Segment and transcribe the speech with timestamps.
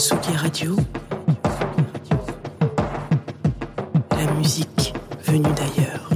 [0.00, 0.76] Tsugi Radio.
[4.12, 4.94] La musique
[5.26, 6.08] venue d'ailleurs.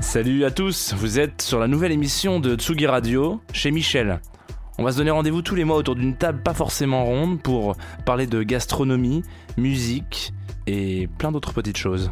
[0.00, 4.20] Salut à tous, vous êtes sur la nouvelle émission de Tsugi Radio chez Michel.
[4.78, 7.76] On va se donner rendez-vous tous les mois autour d'une table pas forcément ronde pour
[8.04, 9.22] parler de gastronomie,
[9.56, 10.34] musique
[10.66, 12.10] et plein d'autres petites choses.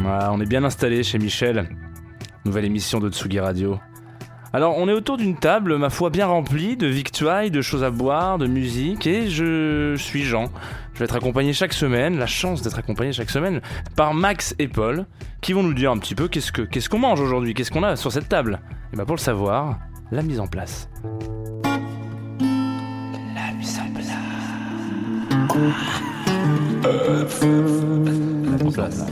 [0.00, 1.68] Voilà, on est bien installé chez Michel.
[2.44, 3.78] Nouvelle émission de Tsugi Radio.
[4.52, 7.90] Alors, on est autour d'une table, ma foi, bien remplie de victuailles, de choses à
[7.90, 10.50] boire, de musique, et je suis Jean.
[10.98, 13.60] Je vais être accompagné chaque semaine, la chance d'être accompagné chaque semaine,
[13.94, 15.06] par Max et Paul,
[15.40, 17.84] qui vont nous dire un petit peu qu'est-ce que qu'est-ce qu'on mange aujourd'hui, qu'est-ce qu'on
[17.84, 18.58] a sur cette table.
[18.92, 19.78] Et bien pour le savoir,
[20.10, 20.88] la mise en place.
[23.32, 24.10] La mise en place.
[28.64, 29.06] En place.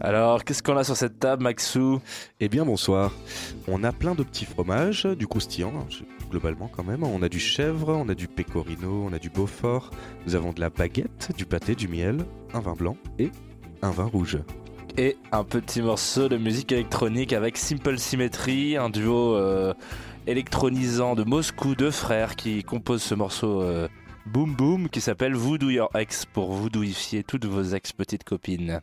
[0.00, 2.00] Alors, qu'est-ce qu'on a sur cette table, Maxou?
[2.40, 3.12] Eh bien bonsoir.
[3.68, 5.86] On a plein de petits fromages, du croustillant, hein,
[6.36, 7.02] globalement quand même.
[7.02, 9.90] On a du chèvre, on a du pecorino, on a du beaufort.
[10.26, 12.18] Nous avons de la baguette, du pâté, du miel,
[12.52, 13.30] un vin blanc et
[13.80, 14.38] un vin rouge.
[14.98, 19.72] Et un petit morceau de musique électronique avec Simple Symmetry, un duo euh,
[20.26, 23.88] électronisant de Moscou, deux frères qui composent ce morceau euh,
[24.26, 28.82] Boom Boom qui s'appelle Voodoo Your Ex pour voodooifier toutes vos ex-petites copines.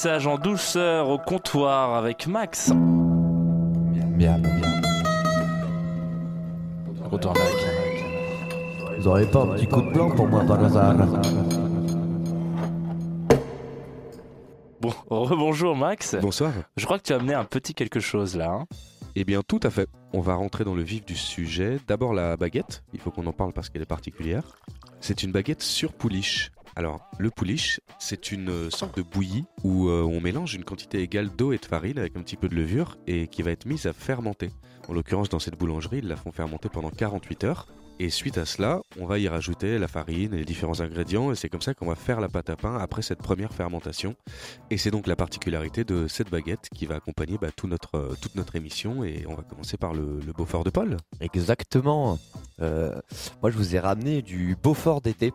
[0.00, 2.70] Atterrissage en douceur au comptoir avec Max.
[2.70, 4.42] Miam, miam.
[7.10, 7.66] Retour américain.
[8.96, 10.94] Vous aurez pas un petit coup de blanc pour moi par hasard
[14.80, 16.16] Bon, rebonjour Max.
[16.22, 16.52] Bonsoir.
[16.78, 18.52] Je crois que tu as amené un petit quelque chose là.
[18.52, 18.66] hein.
[19.16, 19.86] Eh bien, tout à fait.
[20.14, 21.78] On va rentrer dans le vif du sujet.
[21.88, 22.84] D'abord, la baguette.
[22.94, 24.44] Il faut qu'on en parle parce qu'elle est particulière.
[25.02, 26.52] C'est une baguette sur pouliche.
[26.80, 31.28] Alors, le pouliche, c'est une sorte de bouillie où euh, on mélange une quantité égale
[31.28, 33.84] d'eau et de farine avec un petit peu de levure et qui va être mise
[33.84, 34.48] à fermenter.
[34.88, 37.66] En l'occurrence, dans cette boulangerie, ils la font fermenter pendant 48 heures.
[37.98, 41.34] Et suite à cela, on va y rajouter la farine et les différents ingrédients et
[41.34, 44.16] c'est comme ça qu'on va faire la pâte à pain après cette première fermentation.
[44.70, 48.14] Et c'est donc la particularité de cette baguette qui va accompagner bah, tout notre, euh,
[48.22, 50.96] toute notre émission et on va commencer par le, le Beaufort de Paul.
[51.20, 52.18] Exactement.
[52.62, 52.98] Euh,
[53.42, 55.34] moi, je vous ai ramené du Beaufort d'été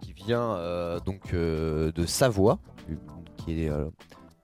[0.00, 2.58] qui vient euh, donc euh, de Savoie,
[3.38, 3.84] qui est euh,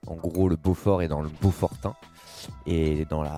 [0.07, 1.93] en gros le Beaufort est dans le Beaufortin
[2.65, 3.29] et dans le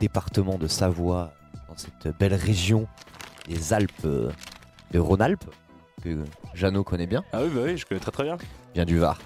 [0.00, 1.32] département de Savoie,
[1.68, 2.86] dans cette belle région
[3.48, 5.44] des Alpes de Rhône-Alpes
[6.02, 6.24] que
[6.54, 8.36] Jeannot connaît bien, Ah oui, bah oui, je connais très très bien.
[8.74, 9.18] vient du Var.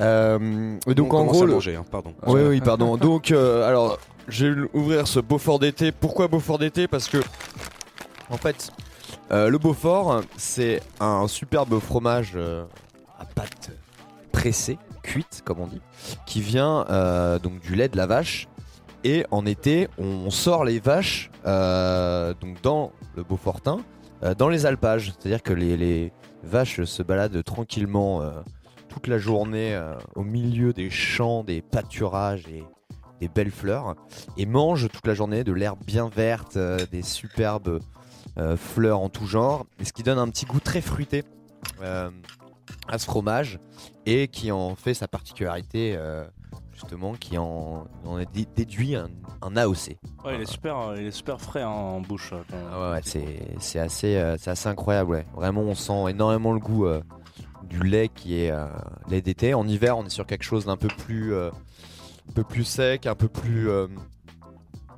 [0.00, 2.14] Euh, donc On en gros, à le- manger, hein, pardon.
[2.26, 2.96] oui, oui, pardon.
[2.98, 3.98] Donc, euh, alors,
[4.28, 5.90] je vais ouvrir ce Beaufort d'été.
[5.92, 6.86] Pourquoi Beaufort d'été?
[6.88, 7.18] Parce que,
[8.30, 8.70] en fait,
[9.32, 12.64] euh, le Beaufort, c'est un superbe fromage euh,
[13.18, 13.70] à pâte
[14.30, 15.80] pressée, cuite, comme on dit,
[16.26, 18.46] qui vient euh, donc du lait de la vache.
[19.04, 23.80] Et en été, on sort les vaches donc dans le Beaufortin,
[24.38, 25.12] dans les alpages.
[25.18, 26.12] C'est-à-dire que les,
[26.44, 28.22] vaches se baladent tranquillement
[28.88, 29.76] toute la journée
[30.14, 32.62] au milieu des champs, des pâturages et
[33.20, 33.96] des belles fleurs
[34.36, 36.56] et mangent toute la journée de l'herbe bien verte,
[36.92, 37.80] des superbes
[38.56, 41.24] fleurs en tout genre, ce qui donne un petit goût très fruité
[41.82, 42.10] euh,
[42.88, 43.58] à ce fromage
[44.06, 46.24] et qui en fait sa particularité euh,
[46.72, 49.08] justement qui en, en a dé- déduit un,
[49.42, 49.96] un AOC.
[50.24, 52.32] Ouais, il est super, euh, il est super frais hein, en bouche.
[52.32, 53.00] euh, Ah ouais,
[53.60, 55.10] c'est assez, euh, assez incroyable.
[55.10, 55.26] Ouais.
[55.34, 57.02] Vraiment, on sent énormément le goût euh,
[57.68, 58.66] du lait qui est euh,
[59.08, 59.54] lait d'été.
[59.54, 61.50] En hiver, on est sur quelque chose d'un peu plus, euh,
[62.28, 63.86] un peu plus sec, un peu plus, euh,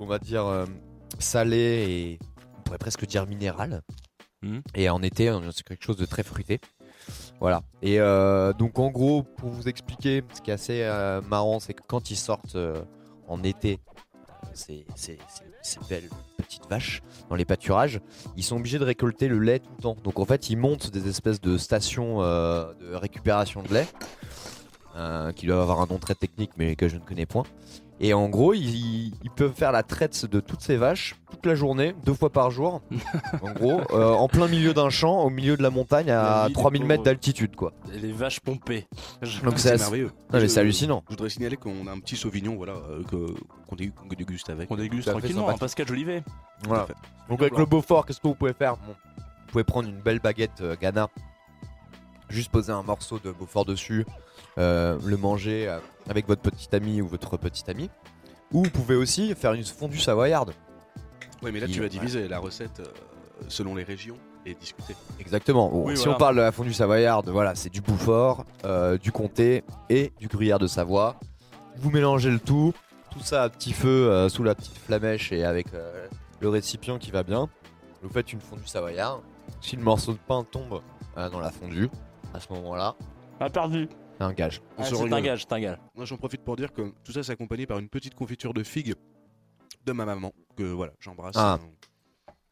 [0.01, 0.65] on va dire, euh,
[1.19, 2.19] salé et
[2.65, 3.83] pourrait presque dire minéral.
[4.43, 4.63] Mhm.
[4.75, 6.61] Et en été, on est sur quelque chose de très fruité.
[7.41, 7.63] Voilà.
[7.83, 11.75] Et euh, donc, en gros, pour vous expliquer, ce qui est assez euh, marrant, c'est
[11.75, 12.83] que quand ils sortent euh,
[13.29, 13.79] en été,
[14.53, 18.01] ces, ces- ces- ces belles petites vaches dans les pâturages,
[18.37, 19.97] ils sont obligés de récolter le lait tout le temps.
[20.05, 23.87] Donc en fait, ils montent des espèces de stations de récupération de lait,
[25.35, 27.45] qui doivent avoir un nom très technique mais que je ne connais point.
[28.01, 31.55] Et en gros, ils, ils peuvent faire la traite de toutes ces vaches toute la
[31.55, 32.81] journée, deux fois par jour,
[33.43, 36.49] en gros, euh, en plein milieu d'un champ, au milieu de la montagne, à vie
[36.49, 37.05] des 3000 mètres pauvres.
[37.05, 37.73] d'altitude, quoi.
[37.95, 38.87] Et Les vaches pompées.
[39.23, 40.07] Je- Donc C'est merveilleux.
[40.07, 41.03] Non, mais Je- c'est hallucinant.
[41.09, 43.35] Je voudrais signaler qu'on a un petit sauvignon voilà, euh, que-
[43.69, 44.71] qu'on dé- qu'on déguste avec.
[44.71, 46.23] On déguste tranquillement, un Pascal Jolivet.
[46.67, 46.87] Voilà.
[46.87, 46.95] fait.
[47.29, 48.77] Donc avec le Beaufort, qu'est-ce que vous pouvez faire?
[48.77, 51.09] Bon, Vous pouvez prendre une belle baguette euh, Ghana,
[52.29, 54.13] juste poser un morceau de Beaufort dessus, euh,
[54.57, 57.91] le manger euh, avec votre petit ami ou votre petite amie.
[58.53, 60.53] Ou vous pouvez aussi faire une fondue savoyarde.
[61.43, 62.85] Oui, mais là, Qui- tu vas diviser la recette euh,
[63.49, 64.95] selon les régions et discuter.
[65.19, 65.69] Exactement.
[65.71, 66.17] Bon, Oui, si voilà.
[66.17, 70.29] on parle de la fondue savoyarde, voilà, c'est du Beaufort, euh, du comté et du
[70.29, 71.17] gruyère de Savoie.
[71.79, 72.73] Vous mélangez le tout,
[73.11, 76.07] tout ça à petit feu euh, sous la petite flamèche et avec euh,
[76.41, 77.49] le récipient qui va bien.
[78.03, 79.23] Vous faites une fondue savoyarde.
[79.61, 80.81] Si le morceau de pain tombe
[81.17, 81.89] euh, dans la fondue,
[82.35, 82.95] à ce moment-là,
[83.41, 83.89] A perdu.
[84.21, 84.61] Un gage.
[84.79, 85.79] On Ah, se c'est un gage, c'est un gage.
[85.95, 88.63] Moi, j'en profite pour dire que tout ça, c'est accompagné par une petite confiture de
[88.63, 88.95] figues
[89.87, 91.35] de ma maman, que voilà, j'embrasse.
[91.37, 91.59] Ah.
[91.63, 91.67] Euh,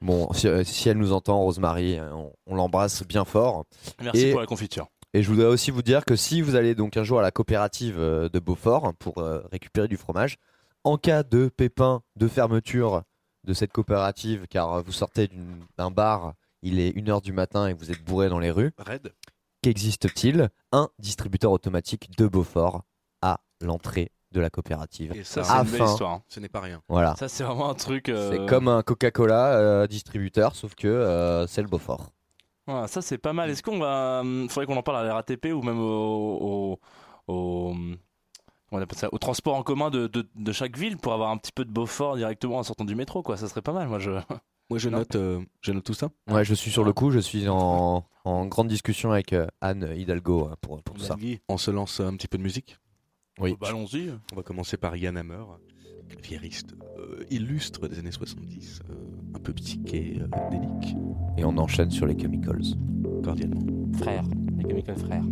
[0.00, 3.66] Bon, si, euh, si elle nous entend, Rosemary, euh, on, on l'embrasse bien fort.
[4.02, 4.88] Merci Et- pour la confiture.
[5.14, 7.30] Et je voudrais aussi vous dire que si vous allez donc un jour à la
[7.30, 10.38] coopérative euh, de Beaufort pour euh, récupérer du fromage,
[10.84, 13.02] en cas de pépin de fermeture
[13.44, 17.72] de cette coopérative, car vous sortez d'une- d'un bar, il est 1h du matin et
[17.74, 19.12] vous êtes bourré dans les rues, Red,
[19.62, 20.50] qu'existe-t-il?
[20.72, 22.82] Un distributeur automatique de Beaufort
[23.22, 25.12] à l'entrée de la coopérative.
[25.14, 26.12] et Ça, c'est une belle histoire.
[26.12, 26.22] hein.
[26.28, 26.82] ce n'est pas rien.
[26.88, 27.14] Voilà.
[27.16, 28.08] Ça, c'est vraiment un truc.
[28.08, 32.10] euh, C'est comme un Coca-Cola euh, distributeur, sauf que euh, c'est le Beaufort.
[32.66, 33.50] Voilà, ça, c'est pas mal.
[33.50, 34.20] Est-ce qu'on va.
[34.20, 36.78] hum, Faudrait qu'on en parle à la RATP ou même au.
[37.28, 40.96] au, au- comment on appelle ça, au transport en commun de, de, de chaque ville
[40.96, 43.36] pour avoir un petit peu de Beaufort directement en sortant du métro, quoi.
[43.36, 43.98] Ça serait pas mal, moi.
[43.98, 44.10] Je...
[44.72, 46.10] Moi, je note, euh, je note tout ça.
[46.30, 49.92] Ouais, je suis sur le coup, je suis en, en grande discussion avec euh, Anne
[49.96, 51.16] Hidalgo euh, pour, pour tout ça.
[51.48, 52.78] On se lance un petit peu de musique.
[53.38, 53.54] Oui.
[53.60, 54.10] Bah, allons-y.
[54.32, 55.42] On va commencer par Yann Hammer,
[56.08, 58.94] claviériste euh, illustre des années 70, euh,
[59.34, 60.96] un peu psyché, euh, délique,
[61.36, 62.62] Et on enchaîne sur les chemicals.
[63.22, 63.60] cordialement.
[63.98, 64.24] Frère.
[64.58, 65.24] Les chemical frères.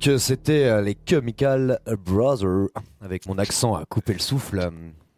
[0.00, 2.68] Donc euh, c'était euh, les Chemical Brothers,
[3.00, 4.60] avec mon accent à couper le souffle.
[4.60, 4.70] euh,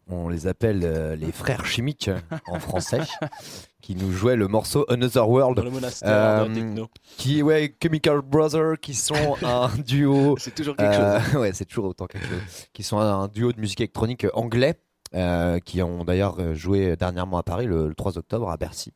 [0.08, 2.10] On les appelle euh, les frères chimiques
[2.48, 3.00] en français,
[3.82, 5.58] qui nous jouaient le morceau Another Dans World.
[5.62, 6.08] le monastère
[6.44, 6.88] Euh, techno.
[7.18, 11.34] Qui, ouais, Chemical Brothers, qui sont un duo C'est toujours quelque chose.
[11.40, 12.40] Ouais, c'est toujours autant quelque chose.
[12.72, 14.80] Qui sont un duo de musique électronique anglais,
[15.66, 18.92] qui ont d'ailleurs joué dernièrement à Paris le, le 3 octobre à Bercy,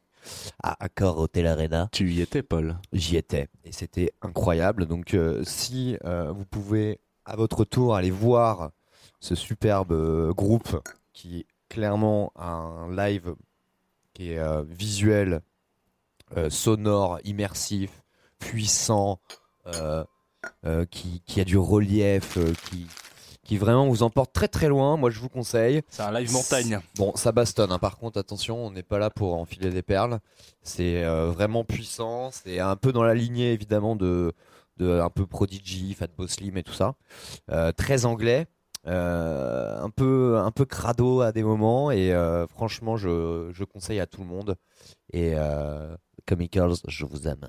[0.62, 1.88] à Accor Hotel Arena.
[1.92, 2.76] Tu y étais, Paul.
[2.92, 4.86] J'y étais et c'était incroyable.
[4.86, 8.70] Donc, euh, si euh, vous pouvez à votre tour aller voir
[9.20, 10.80] ce superbe euh, groupe
[11.12, 13.34] qui clairement a un live
[14.12, 15.40] qui est visuel,
[16.48, 18.04] sonore, immersif,
[18.38, 19.18] puissant,
[20.90, 22.86] qui, qui a du relief, qui,
[23.44, 24.96] qui vraiment vous emporte très très loin.
[24.96, 25.82] Moi, je vous conseille.
[25.90, 26.80] C'est un live montagne.
[26.96, 27.70] Bon, ça bastonne.
[27.72, 27.78] hein.
[27.78, 30.18] Par contre, attention, on n'est pas là pour enfiler des perles.
[30.62, 32.30] C'est euh, vraiment puissant.
[32.32, 34.32] C'est un peu dans la lignée, évidemment, de,
[34.78, 36.94] de un peu Prodigy, Fatboy Slim et tout ça.
[37.50, 38.46] Euh, très anglais.
[38.86, 42.12] euh, un peu un peu crado à des moments et
[42.50, 44.56] franchement je, je conseille à tout le monde
[45.14, 45.32] et
[46.28, 47.48] Comicals je vous aime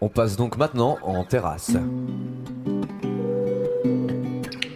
[0.00, 1.76] on passe donc maintenant en terrasse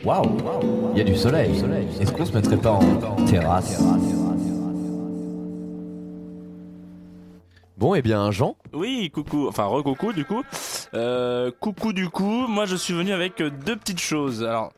[0.09, 0.91] waouh.
[0.93, 1.63] Il y a du soleil.
[2.01, 3.83] Est-ce qu'on se mettrait pas en terrasse?
[7.77, 10.43] Bon, et bien, Jean, Oui, coucou, enfin re-coucou du coup.
[10.95, 14.43] Euh, coucou du coup, moi je suis venu avec euh, deux petites choses.
[14.43, 14.73] Alors,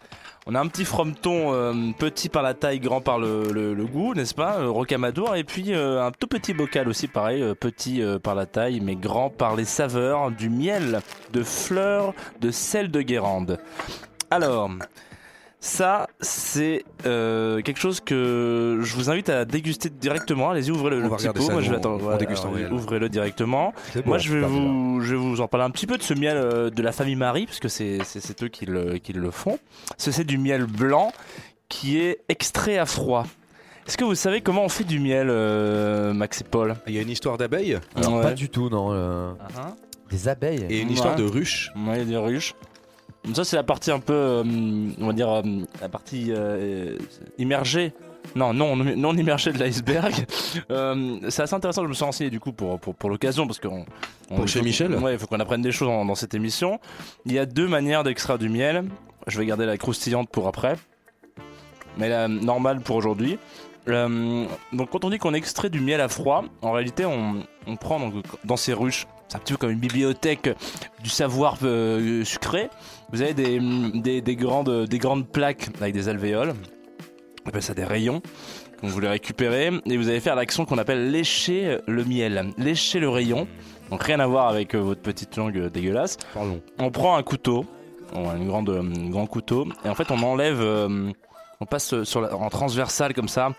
[0.47, 4.35] on a un petit frometon euh, petit par la taille, grand par le, goût, n'est-ce
[4.35, 4.67] pas?
[4.67, 9.31] Rocamadour, et puis un tout petit bocal aussi, pareil, petit par la taille, mais grand
[9.31, 11.01] par les saveurs, du miel,
[11.33, 13.59] de fleurs, de sel de Guérande.
[14.31, 14.71] Alors...
[15.63, 20.49] Ça, c'est euh, quelque chose que je vous invite à déguster directement.
[20.51, 21.43] Allez-y, ouvrez le, On le va petit pot.
[21.43, 22.09] ça, Moi, je vais attendre.
[22.55, 22.73] réel.
[22.73, 23.75] Ouvrez-le directement.
[24.07, 26.39] Moi, je vais vous, je vais vous en parler un petit peu de ce miel
[26.39, 27.99] euh, de la famille Marie, parce que c'est,
[28.43, 29.59] eux qui le, qui le font.
[29.99, 31.13] Ce, c'est du miel blanc
[31.69, 33.27] qui est extrait à froid.
[33.87, 36.75] Est-ce que vous savez comment on fait du miel, euh, Max et Paul?
[36.87, 37.79] Il y a une histoire d'abeilles?
[37.97, 38.23] Ouais.
[38.23, 38.93] pas du tout, non.
[38.93, 39.75] euh, Uh-huh.
[40.11, 40.67] Des abeilles.
[40.71, 40.95] et une Ouais.
[40.95, 41.71] histoire de ruches?
[41.77, 42.55] Ouais, il y a des ruches.
[43.25, 44.43] Donc ça, c'est la partie un peu, euh,
[44.99, 45.43] on va dire, euh,
[45.81, 46.97] la partie euh,
[47.39, 47.93] immergée.
[48.35, 50.13] Non, non, non immergée de l'iceberg.
[51.31, 53.85] C'est assez intéressant, je me suis renseigné du coup pour, pour, pour l'occasion, parce qu'on...
[54.31, 54.95] on- Pour chez Michel?
[54.97, 56.81] Ouais, il faut qu'on apprenne des choses dans, dans cette émission.
[57.27, 58.85] Il y a deux manières d'extraire du miel.
[59.27, 60.77] Je vais garder la croustillante pour après.
[61.99, 63.39] Mais la normale pour aujourd'hui.
[63.87, 67.99] Donc quand on dit qu'on extrait du miel à froid, en réalité on, on prend
[67.99, 70.51] donc, dans ces ruches, c'est un petit peu comme une bibliothèque
[71.03, 72.69] du savoir euh, sucré.
[73.13, 73.61] Vous avez des,
[73.95, 76.53] des, des grandes, des grandes plaques avec des alvéoles,
[77.45, 78.21] on appelle ça des rayons,
[78.83, 82.99] donc vous les récupérez et vous allez faire l'action qu'on appelle lécher le miel, lécher
[82.99, 83.47] le rayon.
[83.91, 86.17] Donc rien à voir avec euh, votre petite langue dégueulasse.
[86.35, 86.61] Parlons.
[86.79, 87.65] On prend un couteau,
[88.15, 91.11] on a une grande, euh, un grand couteau, et en fait on enlève, euh,
[91.61, 93.53] on passe sur la- en transversal comme ça,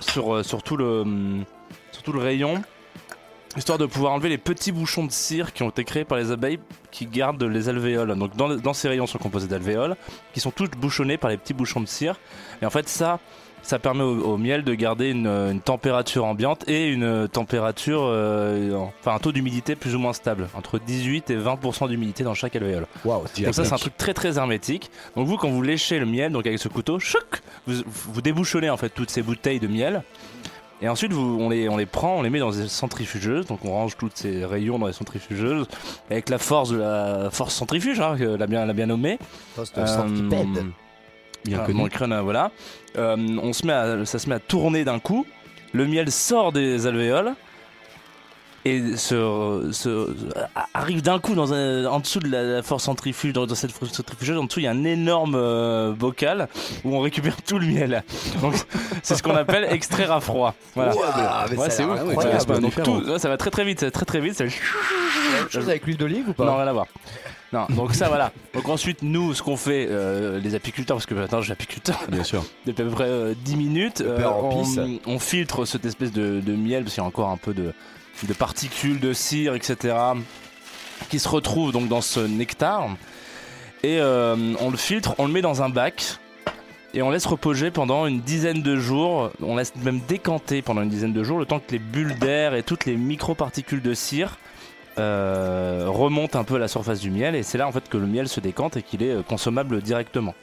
[0.00, 1.04] sur, sur, tout le,
[1.92, 2.62] sur tout le rayon,
[3.58, 6.30] histoire de pouvoir enlever les petits bouchons de cire qui ont été créés par les
[6.30, 6.58] abeilles
[6.90, 8.16] qui gardent les alvéoles.
[8.16, 9.96] Donc dans, dans ces rayons sont composés d'alvéoles,
[10.32, 12.18] qui sont tous bouchonnés par les petits bouchons de cire.
[12.62, 13.18] Et en fait ça,
[13.62, 18.72] ça permet au, au miel de garder une, une température ambiante et une température, euh,
[19.00, 22.54] enfin un taux d'humidité plus ou moins stable, entre 18 et 20% d'humidité dans chaque
[22.56, 22.86] alvéole.
[23.04, 23.24] Waouh.
[23.42, 24.90] Donc ça c'est un truc très très hermétique.
[25.16, 28.70] Donc vous quand vous léchez le miel, donc avec ce couteau, choc, vous, vous débouchonnez
[28.70, 30.02] en fait toutes ces bouteilles de miel.
[30.82, 33.64] Et ensuite vous, on, les, on les prend, on les met dans des centrifugeuses, donc
[33.64, 35.66] on range toutes ces rayons dans les centrifugeuses
[36.10, 39.18] avec la force de la force centrifuge, hein, que l'a bien, l'a bien nommé.
[39.54, 40.58] Poste centipède.
[40.58, 40.62] Euh,
[41.44, 41.78] Bien ah, connu.
[41.78, 42.50] mon crâne, voilà.
[42.98, 45.24] Euh, on se met à- ça se met à tourner d'un coup.
[45.72, 47.34] Le miel sort des alvéoles
[48.68, 50.14] et se, se-
[50.74, 53.32] arrive d'un coup dans un- en dessous de la, la force centrifuge.
[53.32, 56.48] Dans, dans cette force centrifugeuse, en dessous, il y a un énorme euh, bocal
[56.84, 58.02] où on récupère tout le miel.
[58.40, 58.54] Donc,
[59.02, 60.54] c'est ce qu'on appelle extraire à froid.
[60.74, 60.94] Voilà.
[60.96, 62.00] Ouah, mais Ouais, c'est ouf.
[62.60, 64.34] Donc, tout- ouais, ça va très très vite, ça va très très vite.
[64.34, 64.52] ça- Même
[65.50, 66.44] chose avec l'huile d'olive ou pas?
[66.44, 66.86] Non, rien à voir.
[67.52, 68.32] Non, donc ça voilà.
[68.54, 71.96] Donc ensuite, nous, ce qu'on fait, euh, les apiculteurs, parce que maintenant je suis apiculteur
[72.08, 72.44] Bien sûr.
[72.66, 76.52] depuis à peu près euh, 10 minutes, en on, on filtre cette espèce de, de
[76.54, 77.72] miel, parce qu'il y a encore un peu de,
[78.24, 79.94] de particules, de cire, etc.,
[81.08, 82.88] qui se retrouvent donc dans ce nectar.
[83.82, 86.18] Et euh, on le filtre, on le met dans un bac.
[86.94, 89.30] Et on laisse reposer pendant une dizaine de jours.
[89.42, 92.54] On laisse même décanter pendant une dizaine de jours, le temps que les bulles d'air
[92.54, 94.38] et toutes les microparticules de cire
[94.98, 97.34] euh, remontent un peu à la surface du miel.
[97.34, 99.82] Et c'est là en fait que le miel se décante et qu'il est euh, consommable
[99.82, 100.34] directement.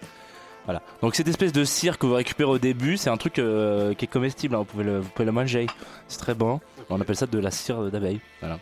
[0.65, 0.81] Voilà.
[1.01, 4.05] Donc cette espèce de cire que vous récupérez au début, c'est un truc euh, qui
[4.05, 4.55] est comestible.
[4.55, 4.59] hein.
[4.59, 5.67] Vous, pouvez le, manger.
[6.07, 6.59] C'est très bon.
[6.89, 8.21] On appelle ça de la cire d'abeille.
[8.39, 8.59] Voilà.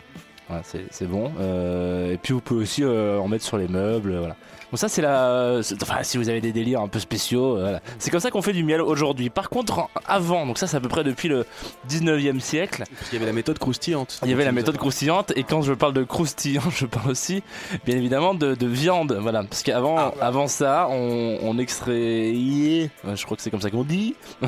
[0.48, 1.32] Voilà, c'est c'est bon.
[1.40, 4.16] Euh, et puis vous pouvez aussi euh, en mettre sur les meubles.
[4.18, 4.36] Voilà.
[4.72, 5.60] Bon, ça, c'est la.
[5.82, 7.82] Enfin, si vous avez des délires un peu spéciaux, euh, voilà.
[8.00, 9.30] C'est comme ça qu'on fait du miel aujourd'hui.
[9.30, 11.46] Par contre, en- avant, donc ça, c'est à peu près depuis le
[11.90, 14.20] 19e siècle, Parce qu'il y avait la méthode croustillante.
[14.24, 15.34] il y avait la méthode croustillante.
[15.36, 17.44] Et quand je parle de croustillant, je parle aussi,
[17.86, 19.18] bien évidemment, de, de viande.
[19.22, 19.44] Voilà.
[19.44, 22.90] Parce qu'avant avant ça, on, on extrayait.
[23.06, 24.16] euh, Je crois que c'est comme ça qu'on dit.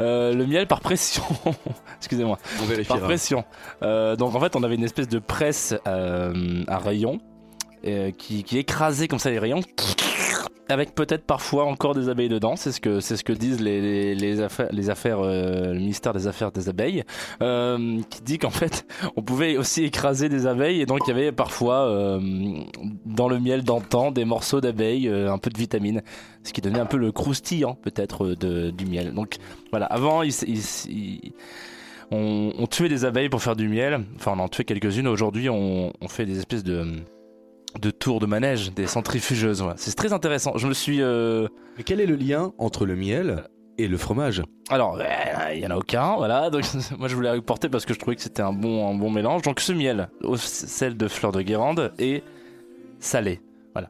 [0.00, 1.22] euh, le miel par pression.
[1.98, 2.38] Excusez-moi.
[2.62, 2.98] On vérifiera.
[2.98, 3.44] Par pression.
[3.82, 7.31] Euh, donc en fait, on avait une espèce de presse euh, à rayons euh,
[8.18, 9.60] qui, qui écrasait comme ça les rayons.
[10.68, 14.14] Avec peut-être parfois encore des abeilles dedans, c'est ce que c'est ce que disent les,
[14.14, 17.02] les, affaires, les affaires euh, le ministère des affaires des abeilles,
[17.42, 21.12] euh, qui dit qu'en fait on pouvait aussi écraser des abeilles et donc il y
[21.12, 22.20] avait parfois euh,
[23.04, 26.00] dans le miel d'antan des morceaux d'abeilles, euh, un peu de vitamine,
[26.44, 29.12] ce qui donnait un peu le croustillant peut-être euh, du miel.
[29.12, 29.36] Donc
[29.72, 31.32] voilà, avant il, il il-
[32.14, 34.04] on, tuait des abeilles pour faire du miel.
[34.16, 35.08] Enfin, on en tuait quelques-unes.
[35.08, 36.86] Aujourd'hui, on fait des espèces de,
[37.80, 39.64] de tours de manège, des centrifugeuses.
[39.76, 40.56] C'est très intéressant.
[40.56, 41.00] Je me suis.
[41.00, 43.44] euh, Mais quel est le lien entre le miel
[43.78, 44.42] et le fromage?
[44.68, 45.04] Alors, euh,
[45.54, 46.16] il y en a aucun.
[46.16, 46.50] Voilà.
[46.50, 46.64] Donc,
[46.98, 49.42] moi, je voulais reporter parce que je trouvais que c'était un bon, un bon mélange.
[49.42, 52.22] Donc, ce miel, celle de fleur de Guérande, est
[53.00, 53.40] salé.
[53.74, 53.88] Voilà,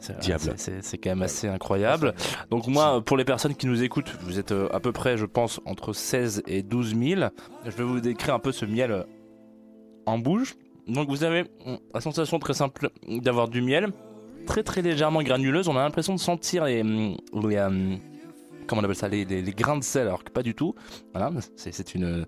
[0.00, 2.12] C'est- quand même assez incroyable.
[2.50, 5.24] Donc moi, pour les personnes qui nous écoutent, vous êtes euh, à peu près, je
[5.24, 7.22] pense, entre 16 et 12 000.
[7.64, 9.06] Je vais vous décrire un peu ce miel
[10.04, 10.54] en bouche.
[10.88, 11.44] Donc vous avez
[11.94, 13.92] la sensation très simple d'avoir du miel,
[14.46, 15.68] très très légèrement granuleuse.
[15.68, 17.96] On a l'impression de sentir les, les, euh,
[18.66, 20.74] comment on appelle ça, les, les- les grains de sel, alors que pas du tout.
[21.14, 22.26] Voilà, c'est une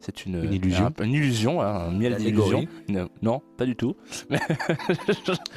[0.00, 0.92] c'est une, Une illusion.
[0.98, 2.66] un- une illusion, voilà, un miel d'illusion.
[3.22, 3.96] Non, pas du tout.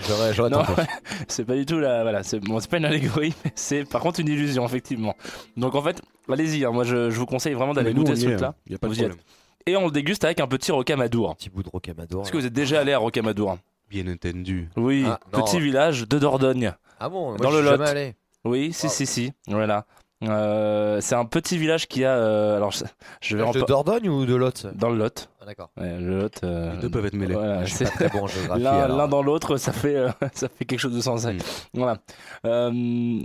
[0.07, 0.63] J'aurais, Non,
[1.27, 2.03] c'est pas du tout la.
[2.03, 5.15] Voilà, c'est bon, pas une allégorie, mais c'est par contre une illusion, effectivement.
[5.57, 8.47] Donc en fait, allez-y, hein, moi je, je vous conseille vraiment d'aller goûter ce truc-là.
[8.49, 8.55] hein.
[8.69, 9.17] Y a pas de Vous problème.
[9.67, 11.35] Et on le déguste avec un petit rocamadour.
[11.35, 12.23] Petit bout de rocamadour.
[12.23, 13.57] Est-ce que vous êtes déjà allé à Rocamadour
[13.89, 14.69] Bien entendu.
[14.77, 16.73] Oui, Ah, petit village de Dordogne.
[16.99, 17.77] Ah bon moi, Dans je le suis Lot.
[17.77, 18.15] jamais allé.
[18.45, 18.91] Oui, si, Wow.
[18.93, 19.33] si, si.
[19.47, 19.85] Voilà.
[20.23, 22.15] Euh, c'est un petit village qui a.
[22.15, 22.83] euh, alors, je,
[23.21, 24.65] je vais en De Dordogne ou de Lot?
[24.73, 25.29] Dans le Lot.
[25.47, 25.69] Ah, D'accord.
[25.79, 26.43] Ouais, le Lot.
[26.43, 27.33] euh, Les deux peuvent être mêlés.
[27.33, 28.61] Voilà, Je suis c'est- pas très bon en géographie.
[28.61, 28.97] L'un alors.
[28.97, 31.33] l'un dans l'autre, ça fait euh, ça fait quelque chose de sensé.
[31.33, 31.37] Mm.
[31.75, 31.97] Voilà.
[32.45, 33.19] Euh,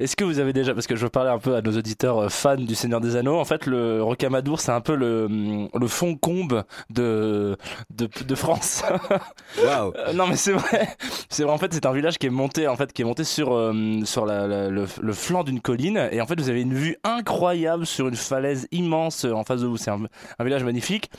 [0.00, 2.18] Est-ce que vous avez déjà, parce que je veux parler un peu à nos auditeurs
[2.18, 5.68] euh, fans du Seigneur des Anneaux, en fait, le Rocamadour, c'est un peu le mm,
[5.74, 7.56] le fond combe de
[7.90, 8.82] de, de France.
[9.62, 10.88] Waouh Euh, non, mais c'est vrai.
[11.28, 11.52] C'est vrai.
[11.52, 14.00] En fait, c'est un village qui est monté, en fait, qui est monté sur euh,
[14.04, 16.96] sur la- la- le, le flanc d'une colline, et en fait, vous avez une vue
[17.04, 19.76] incroyable sur une falaise immense en face de vous.
[19.76, 20.00] C'est un,
[20.38, 21.10] un village magnifique.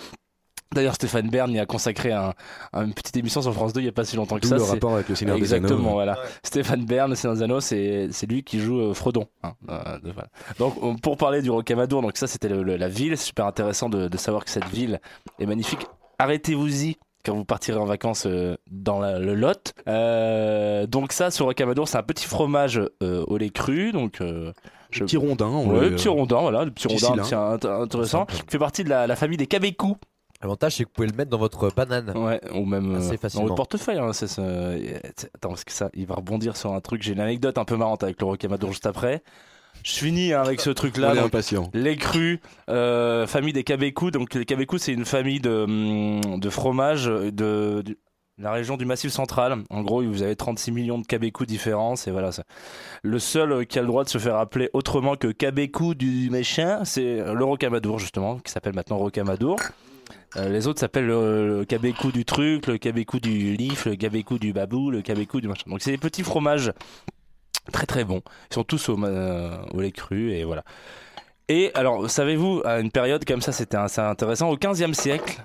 [0.74, 2.34] D'ailleurs, Stéphane Bern y a consacré un-
[2.74, 4.56] un- une petite émission sur France 2 il n'y a pas si longtemps que ça.
[4.56, 5.66] le c'est- rapport avec le Seigneur des Anneaux.
[5.66, 6.14] Exactement, voilà.
[6.14, 6.28] Ouais.
[6.44, 9.28] Stéphane Bern, c'est un anneau, c'est c'est lui qui joue euh, Frodon.
[9.44, 9.54] hein.
[9.70, 10.28] Euh, de- voilà.
[10.60, 13.18] Donc, on- pour parler du Rocamadour, donc ça c'était le- le- la ville.
[13.18, 15.00] C'est super intéressant de, de savoir que cette ville
[15.40, 15.86] est magnifique.
[16.20, 19.74] Arrêtez-vous-y quand vous partirez en vacances euh, dans la- le Lot.
[19.88, 23.92] Euh, donc ça, sur Rocamadour, c'est un petit fromage euh, au lait cru.
[23.92, 24.52] Donc euh,
[24.92, 25.48] je- Petit rondin.
[25.48, 28.26] on Ouais, le- le petit rondin, voilà, le petit petit rondin, int- intéressant.
[28.26, 29.96] Qui fait partie de la, la famille des cabécous.
[30.42, 32.16] L'avantage, c'est que vous pouvez le mettre dans votre banane.
[32.16, 33.98] Ouais, ou même Assez euh, dans votre portefeuille.
[33.98, 37.02] Hein, c'est, c'est- c'est- Attends, parce que ça, il va rebondir sur un truc.
[37.02, 39.24] J'ai une anecdote un peu marrante avec le rocamadour juste après.
[39.84, 41.10] Je finis hein, avec ce truc-là.
[41.10, 41.70] On est donc, impatient.
[41.74, 44.12] les crus, euh, famille des cabécous.
[44.12, 47.98] Donc les cabécous, c'est une famille de, hum, de fromages de, de
[48.40, 49.64] la région du Massif central.
[49.72, 51.96] En gros, vous avez 36 millions de cabécous différents.
[51.96, 52.30] C'est voilà,
[53.02, 56.30] le seul euh, qui a le droit de se faire appeler autrement que cabécou du
[56.30, 59.58] machin, c'est le rocamadour justement, qui s'appelle maintenant rocamadour.
[60.36, 64.38] Euh, les autres s'appellent le, le cabécou du truc, le cabécou du lif, le cabécou
[64.38, 65.64] du babou, le cabécou du machin.
[65.70, 66.74] Donc c'est des petits fromages
[67.72, 68.22] très très bons.
[68.52, 70.64] Ils sont tous au, euh, au lait cru et voilà.
[71.50, 74.50] Et alors, savez-vous, à une période comme ça, c'était assez intéressant.
[74.50, 75.42] Au 15e siècle,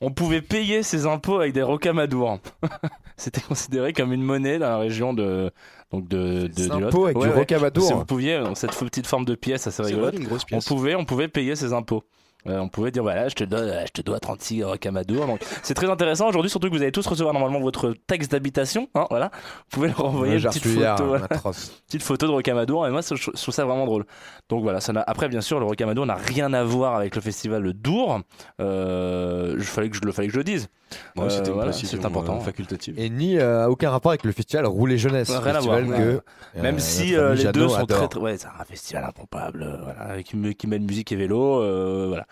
[0.00, 2.38] on pouvait payer ses impôts avec des rocamadours.
[3.18, 5.50] c'était considéré comme une monnaie dans la région de
[5.92, 7.38] donc de, de impôts avec Ouais, du ouais.
[7.38, 7.84] rocamadour.
[7.86, 10.14] Si vous pouviez, cette petite forme de pièce assez C'est rigolote.
[10.14, 12.02] vrai, une grosse On pouvait, on pouvait payer ses impôts.
[12.48, 15.26] Euh, on pouvait dire voilà, je te donne, euh, je te dois 36 rocamadours.
[15.26, 18.88] Donc c'est très intéressant aujourd'hui, surtout que vous allez tous recevoir normalement votre texte d'habitation.
[18.96, 21.28] Hein, voilà, vous pouvez leur envoyer Ouais, une j'ai petite photo, voilà,
[21.86, 22.86] petite photo de rocamadour.
[22.86, 24.04] Et moi, je, trouve ça vraiment drôle.
[24.48, 27.20] Donc voilà, ça n'a- après bien sûr, le rocamadour n'a rien à voir avec le
[27.22, 28.20] festival de Dour.
[28.60, 30.68] Euh, je fallait que je le fallait que je le dise.
[31.16, 32.36] Ouais, C'était Euh, voilà, c'est important.
[32.36, 32.98] euh, facultative.
[32.98, 35.30] Et ni euh, aucun rapport avec le festival Rouler Jeunesse.
[35.30, 36.20] Rien à festival voir, que, ouais.
[36.58, 37.86] euh, Même si euh, les deux sont adore.
[37.98, 41.16] très, très ouais, c'est un festival impompable, euh, voilà, qui, me- qui mêle musique et
[41.16, 42.26] vélo, euh, voilà.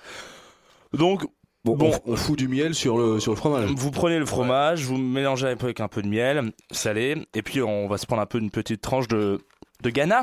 [0.92, 1.24] Donc
[1.62, 1.92] Bon, Bon.
[2.06, 3.68] on, on fout du miel sur le, sur le fromage.
[3.76, 7.42] Vous prenez le fromage, vous mélangez un peu avec un peu de miel salé, et
[7.42, 9.44] puis on va se prendre un peu une petite tranche de,
[9.82, 10.22] de Ghana,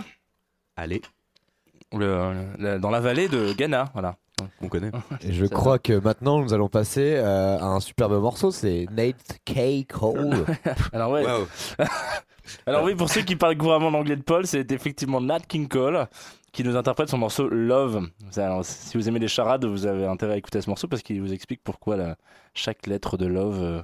[0.77, 0.99] Allez.
[1.93, 4.15] le- le- dans la vallée de Ghana, voilà.
[4.61, 4.89] On connaît.
[5.21, 9.37] Et je crois que maintenant nous allons passer euh, à un superbe morceau, c'est Nate
[9.45, 9.85] K.
[9.87, 10.43] Cole.
[10.91, 11.23] Alors ouais.
[12.65, 16.07] Alors oui, pour ceux qui parlent couramment l'anglais de Paul, c'est effectivement Nat King Cole
[16.51, 18.10] qui nous interprète son morceau Love.
[18.63, 21.33] Si vous aimez les charades, vous avez intérêt à écouter ce morceau parce qu'il vous
[21.33, 22.15] explique pourquoi
[22.53, 23.81] chaque lettre de Love euh,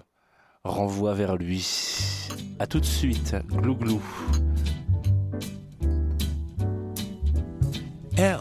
[0.63, 1.67] renvoie vers lui.
[2.59, 4.01] À tout de suite, glou glou.
[8.17, 8.39] L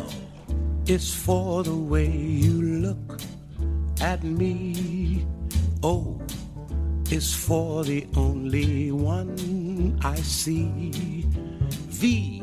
[0.86, 3.20] is for the way you look
[4.00, 5.24] at me.
[5.82, 6.20] O
[7.10, 11.26] is for the only one I see.
[11.90, 12.42] V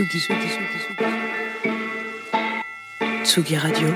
[0.00, 1.04] Tsugi, Tsugi, Tsugi, Tsugi.
[3.22, 3.94] Tsugi Radio.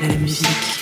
[0.00, 0.75] La musique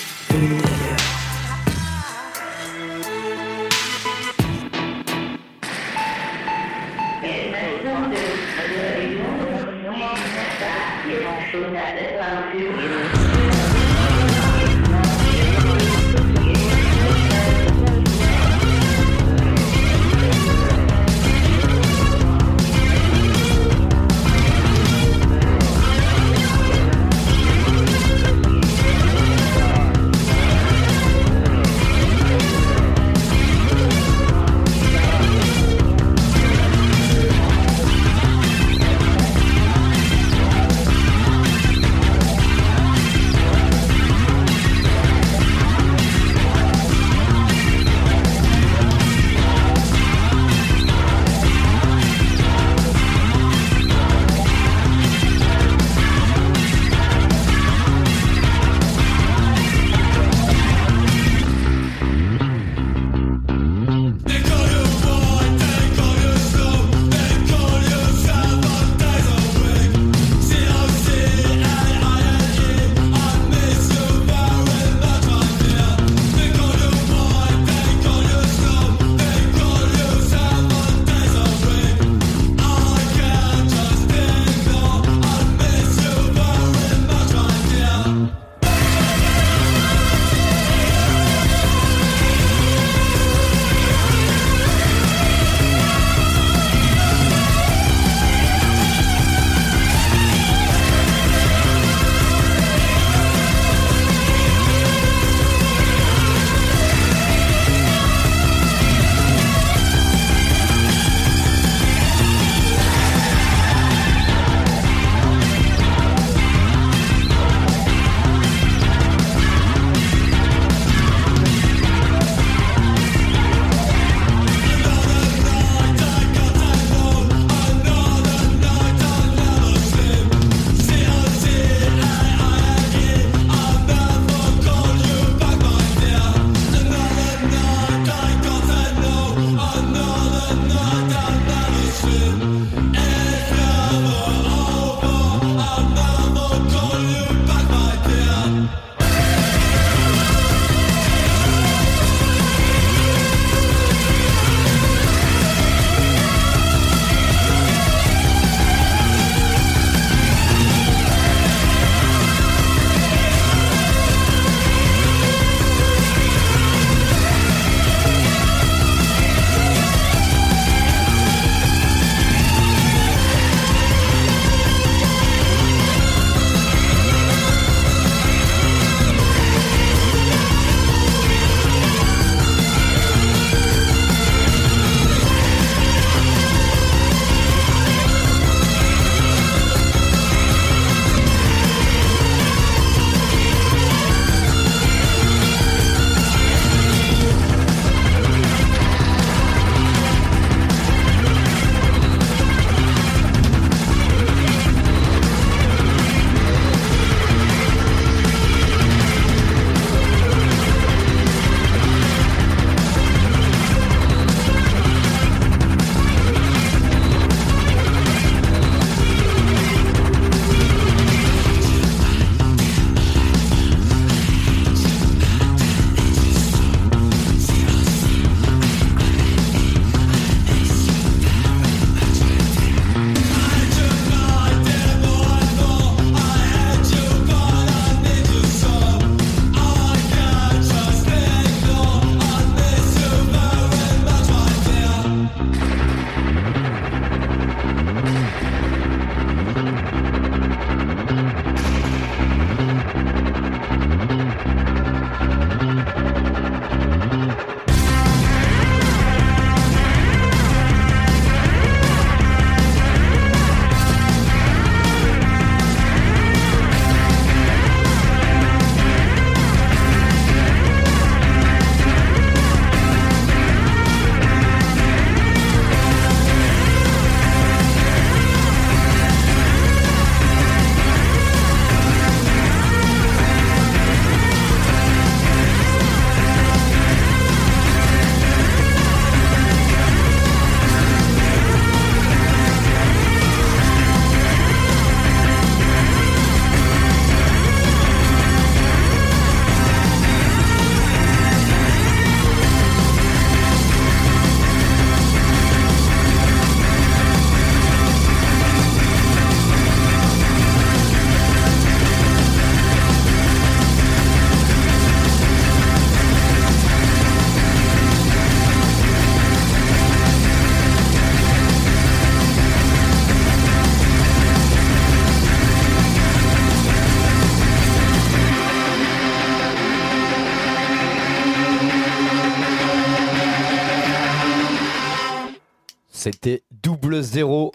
[336.05, 337.51] C'était double zéro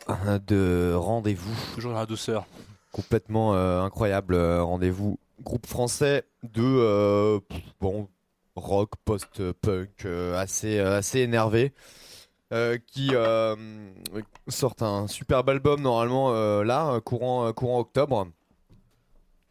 [0.49, 1.55] de rendez-vous.
[1.77, 2.47] Toujours dans la douceur.
[2.91, 5.21] Complètement euh, incroyable euh, rendez-vous.
[5.41, 7.39] Groupe français de euh,
[7.81, 8.09] bon
[8.57, 11.73] rock post-punk euh, assez assez énervé.
[12.89, 13.13] qui
[14.49, 16.33] sortent un superbe album normalement
[16.65, 18.27] là courant courant octobre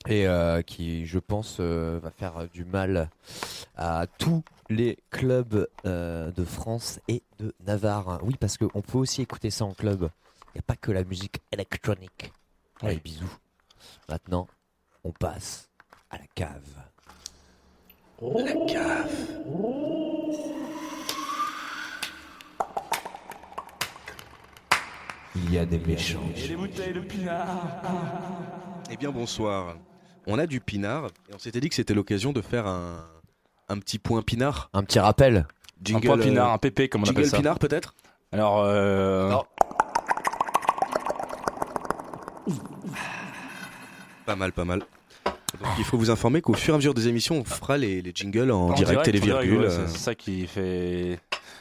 [0.07, 3.09] et euh, qui je pense euh, va faire du mal
[3.75, 8.19] à tous les clubs euh, de France et de Navarre.
[8.23, 10.09] Oui parce qu'on peut aussi écouter ça en club.
[10.47, 12.31] Il n'y a pas que la musique électronique.
[12.81, 13.37] Allez bisous.
[14.07, 14.47] Maintenant
[15.03, 15.69] on passe
[16.09, 16.83] à la cave.
[18.21, 19.11] La cave.
[25.35, 26.19] Il y a des méchants.
[26.35, 27.81] les bouteilles de pinard.
[28.91, 29.75] Eh bien bonsoir.
[30.27, 33.05] On a du pinard et on s'était dit que c'était l'occasion de faire un,
[33.67, 34.69] un petit point pinard.
[34.73, 35.47] Un petit rappel.
[35.93, 37.37] un point pinard, un pépé comme on jingle appelle ça.
[37.37, 37.95] pinard peut-être?
[38.31, 39.29] Alors, euh...
[39.29, 39.43] Non.
[44.25, 44.83] Pas mal, pas mal.
[45.59, 48.01] Donc il faut vous informer qu'au fur et à mesure des émissions, on fera les,
[48.03, 49.65] les jingles en, en direct, et les direct, virgules.
[49.65, 51.19] ouais, c'est c'est ça qui fait.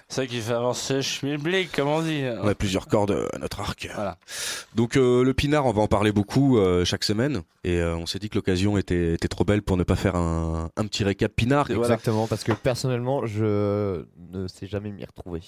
[0.08, 2.24] C'est ça qui fait avancer schmilblick, comme on dit.
[2.42, 3.90] On a plusieurs cordes à notre arc.
[3.94, 4.16] Voilà.
[4.74, 7.42] Donc euh, le pinard, on va en parler beaucoup euh, chaque semaine.
[7.62, 10.16] Et euh, on s'est dit que l'occasion était, était trop belle pour ne pas faire
[10.16, 11.66] un, un petit récap pinard.
[11.66, 11.80] Voilà.
[11.82, 15.42] Exactement, parce que personnellement, je ne sais jamais m'y retrouver.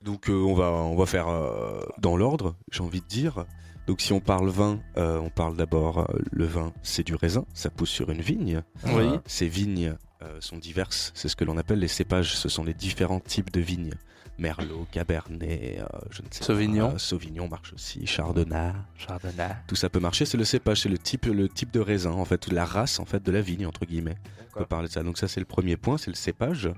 [0.00, 3.44] Donc euh, on va on va faire euh, dans l'ordre, j'ai envie de dire.
[3.86, 7.44] Donc si on parle vin, euh, on parle d'abord euh, le vin, c'est du raisin,
[7.52, 8.62] ça pousse sur une vigne.
[8.86, 9.10] Oui.
[9.26, 9.96] Ces vignes euh,
[10.40, 13.60] sont diverses, c'est ce que l'on appelle les cépages, ce sont les différents types de
[13.60, 13.92] vignes.
[14.38, 16.92] Merlot, Cabernet, euh, je ne sais Sauvignon.
[16.92, 16.98] pas.
[16.98, 19.56] Sauvignon marche aussi, Chardonnay, Chardonnay.
[19.68, 20.24] tout ça peut marcher.
[20.24, 23.04] C'est le cépage, c'est le type, le type de raisin en fait, la race en
[23.04, 24.16] fait de la vigne entre guillemets.
[24.56, 25.02] On peut parler de ça.
[25.02, 26.70] Donc ça c'est le premier point, c'est le cépage.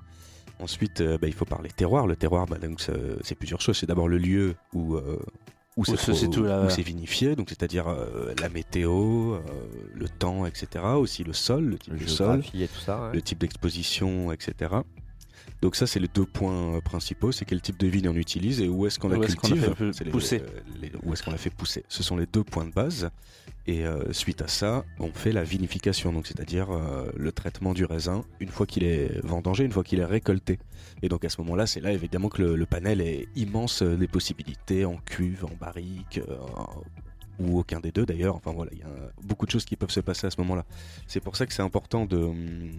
[0.60, 2.06] Ensuite, euh, bah, il faut parler terroir.
[2.06, 2.58] Le terroir, bah,
[3.22, 3.78] c'est plusieurs choses.
[3.78, 5.18] C'est d'abord le lieu où euh,
[5.76, 9.40] où, c'est vinifié, donc c'est-à-dire euh, la météo, euh,
[9.92, 10.84] le temps, etc.
[10.96, 13.02] Aussi le sol, le type de sol, Géographie et tout ça.
[13.02, 13.14] ouais.
[13.14, 14.76] le type d'exposition, etc.
[15.64, 17.32] Donc ça, c'est les deux points euh, principaux.
[17.32, 19.74] C'est quel type de vigne on utilise et où est-ce qu'on la la cultive.
[20.04, 20.42] les- pousser.
[20.42, 21.84] euh, les- où est-ce qu'on la fait pousser.
[21.88, 23.08] Ce sont les deux points de base.
[23.66, 27.86] Et euh, suite à ça, on fait la vinification, donc c'est-à-dire euh, le traitement du
[27.86, 30.58] raisin une fois qu'il est vendangé, une fois qu'il est récolté.
[31.02, 34.06] Et donc à ce moment-là, c'est là évidemment que le, le panel est immense des
[34.06, 36.36] possibilités en cuve, en barrique, euh,
[37.38, 38.36] ou aucun des deux d'ailleurs.
[38.36, 40.66] Enfin voilà, il y a beaucoup de choses qui peuvent se passer à ce moment-là.
[41.06, 42.70] C'est pour ça que c'est important de, hum,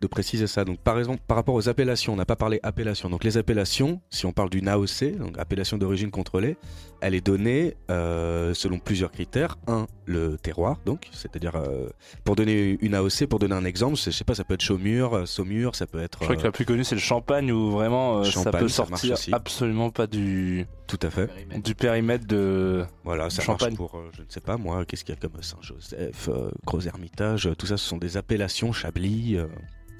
[0.00, 0.64] de préciser ça.
[0.64, 3.10] Donc par exemple, par rapport aux appellations, on n'a pas parlé appellation.
[3.10, 6.56] Donc les appellations, si on parle d'une AOC, donc appellation d'origine contrôlée,
[7.02, 9.56] elle est donnée euh, selon plusieurs critères.
[9.66, 11.88] Un, le terroir, donc, c'est-à-dire euh,
[12.24, 15.14] pour donner une AOC, pour donner un exemple, je sais pas, ça peut être Chaumur,
[15.14, 17.70] euh, Saumur, ça peut être Je crois que la plus connue c'est le champagne où
[17.70, 21.30] vraiment euh, ça Champagne, peut sortir absolument pas du, tout à fait.
[21.62, 22.84] du périmètre de.
[23.04, 23.68] Voilà, ça Champagne.
[23.70, 26.50] marche pour, euh, je ne sais pas moi, qu'est-ce qu'il y a comme Saint-Joseph, euh,
[26.66, 29.46] Gros Hermitage, euh, tout ça, ce sont des appellations, Chablis, euh,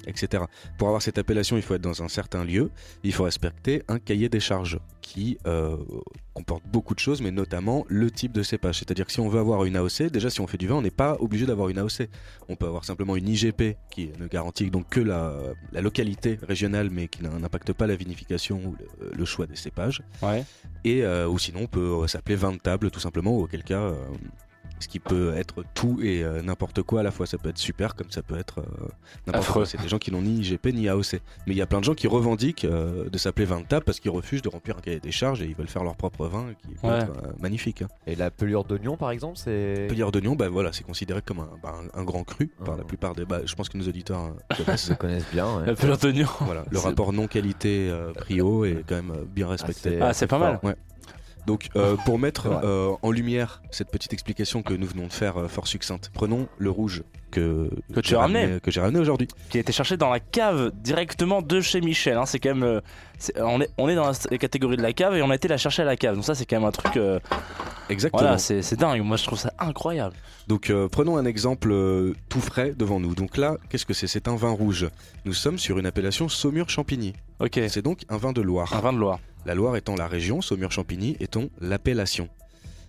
[0.07, 0.43] etc.
[0.77, 2.69] Pour avoir cette appellation, il faut être dans un certain lieu,
[3.03, 5.77] il faut respecter un cahier des charges qui euh,
[6.33, 8.79] comporte beaucoup de choses, mais notamment le type de cépage.
[8.79, 10.81] C'est-à-dire que si on veut avoir une AOC, déjà si on fait du vin, on
[10.81, 12.07] n'est pas obligé d'avoir une AOC.
[12.49, 15.33] On peut avoir simplement une IGP qui ne garantit donc que la,
[15.71, 20.01] la localité régionale, mais qui n'impacte pas la vinification ou le- le choix des cépages.
[20.21, 20.45] Ouais.
[20.83, 23.63] Et euh, ou sinon on peut euh, s'appeler vin de table tout simplement, ou auquel
[23.63, 23.95] cas, euh,
[24.81, 27.25] ce qui peut être tout et euh, n'importe quoi à la fois.
[27.25, 28.63] Ça peut être super comme ça peut être euh,
[29.27, 29.53] n'importe Affreux.
[29.61, 29.65] quoi.
[29.65, 31.13] C'est des gens qui n'ont ni IGP ni AOC.
[31.47, 33.85] Mais il y a plein de gens qui revendiquent euh, de s'appeler vin de table
[33.85, 36.25] parce qu'ils refusent de remplir un cahier des charges et ils veulent faire leur propre
[36.27, 36.97] vin qui peut Ouais.
[36.99, 37.81] être euh, magnifique.
[37.83, 37.87] hein.
[38.07, 39.85] Et la pelure d'oignon, par exemple, c'est.
[39.87, 42.77] Pellière d'oignon, bah voilà, c'est considéré comme un, bah, un- un grand cru par Ah.
[42.77, 43.25] la plupart des.
[43.25, 44.81] Bah, je pense que nos auditeurs connaissent.
[44.81, 45.57] se connaissent bien.
[45.57, 45.65] ouais.
[45.67, 46.27] La pelure d'oignon.
[46.41, 49.91] voilà, le C'est- rapport non qualité euh, prix haut est quand même euh, bien respecté.
[49.91, 50.59] c'est- Ah, c'est pas mal.
[50.63, 50.75] Ouais.
[51.47, 55.37] Donc, euh, pour mettre euh, en lumière cette petite explication que nous venons de faire
[55.37, 58.59] euh, fort succincte, prenons le rouge que, Que tu j'ai as ramené.
[58.59, 59.27] que j'ai ramené aujourd'hui.
[59.49, 62.17] qui a été cherché dans la cave directement de chez Michel.
[62.17, 62.25] hein.
[62.25, 62.81] C'est quand même, euh,
[63.17, 65.47] c'est- on, est, on est dans la catégorie de la cave et on a été
[65.47, 66.15] la chercher à la cave.
[66.15, 67.19] Donc ça c'est quand même un truc, euh,
[67.89, 68.21] Exactement.
[68.21, 69.01] voilà, c'est c'est dingue.
[69.01, 70.15] Moi je trouve ça incroyable.
[70.47, 73.15] Donc, euh, prenons un exemple euh, tout frais devant nous.
[73.15, 74.07] Donc là, qu'est-ce que c'est?
[74.07, 74.87] C'est un vin rouge.
[75.23, 77.13] Nous sommes sur une appellation Saumur-Champigny.
[77.39, 78.73] Ok, C'est donc un vin de Loire.
[78.75, 79.19] un vin de Loire.
[79.45, 82.29] La Loire étant la région, Saumur-Champigny étant l'appellation.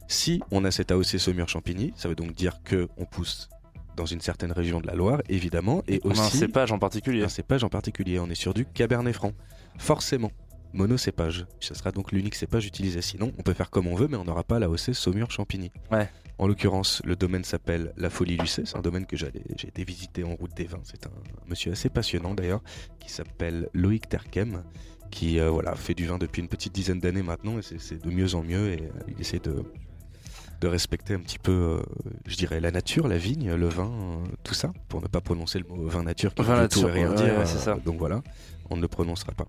[0.09, 3.49] Si on a cet AOC Saumur-Champigny, ça veut donc dire que on pousse
[3.97, 6.79] dans une certaine région de la Loire, évidemment, et On a un aussi cépage en
[6.79, 7.25] particulier.
[7.25, 8.19] un cépage en particulier.
[8.19, 9.33] On est sur du Cabernet Franc.
[9.79, 10.31] Forcément.
[10.75, 11.47] Monocépage.
[11.61, 13.03] Ce sera donc l'unique cépage utilisé.
[13.03, 15.71] Sinon, on peut faire comme on veut, mais on n'aura pas l'AOC Saumur-Champigny.
[15.91, 16.09] Ouais.
[16.39, 18.63] En l'occurrence, le domaine s'appelle La Folie Lucée.
[18.65, 20.81] C'est un domaine que j'ai été visiter en route des vins.
[20.85, 21.11] C'est un
[21.47, 22.63] monsieur assez passionnant d'ailleurs,
[22.99, 24.63] qui s'appelle Loïc Terkem.
[25.13, 28.11] Qui euh, voilà, fait du vin depuis une petite dizaine d'années maintenant et c'est- de
[28.11, 29.63] mieux en mieux et euh, il essaie de,
[30.61, 31.83] de respecter un petit peu, euh,
[32.27, 35.59] je dirais, la nature, la vigne, le vin, euh, tout ça, pour ne pas prononcer
[35.61, 37.39] le mot vin nature qui Vin veut tout et rien ouais, dire.
[37.39, 37.77] ouais, c'est ça.
[37.85, 38.23] Donc voilà,
[38.71, 39.47] on ne le prononcera pas.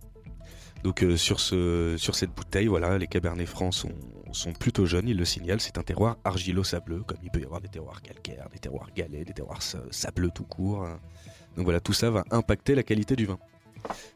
[0.84, 3.92] Donc sur, ce, sur cette bouteille, voilà, les Cabernets francs sont,
[4.34, 7.62] sont plutôt jeunes, ils le signalent, c'est un terroir argilo-sableux, comme il peut y avoir
[7.62, 10.84] des terroirs calcaires, des terroirs galets, des terroirs sa- sableux tout court.
[10.86, 11.00] hein.
[11.56, 13.38] Donc voilà, tout ça va impacter la qualité du vin.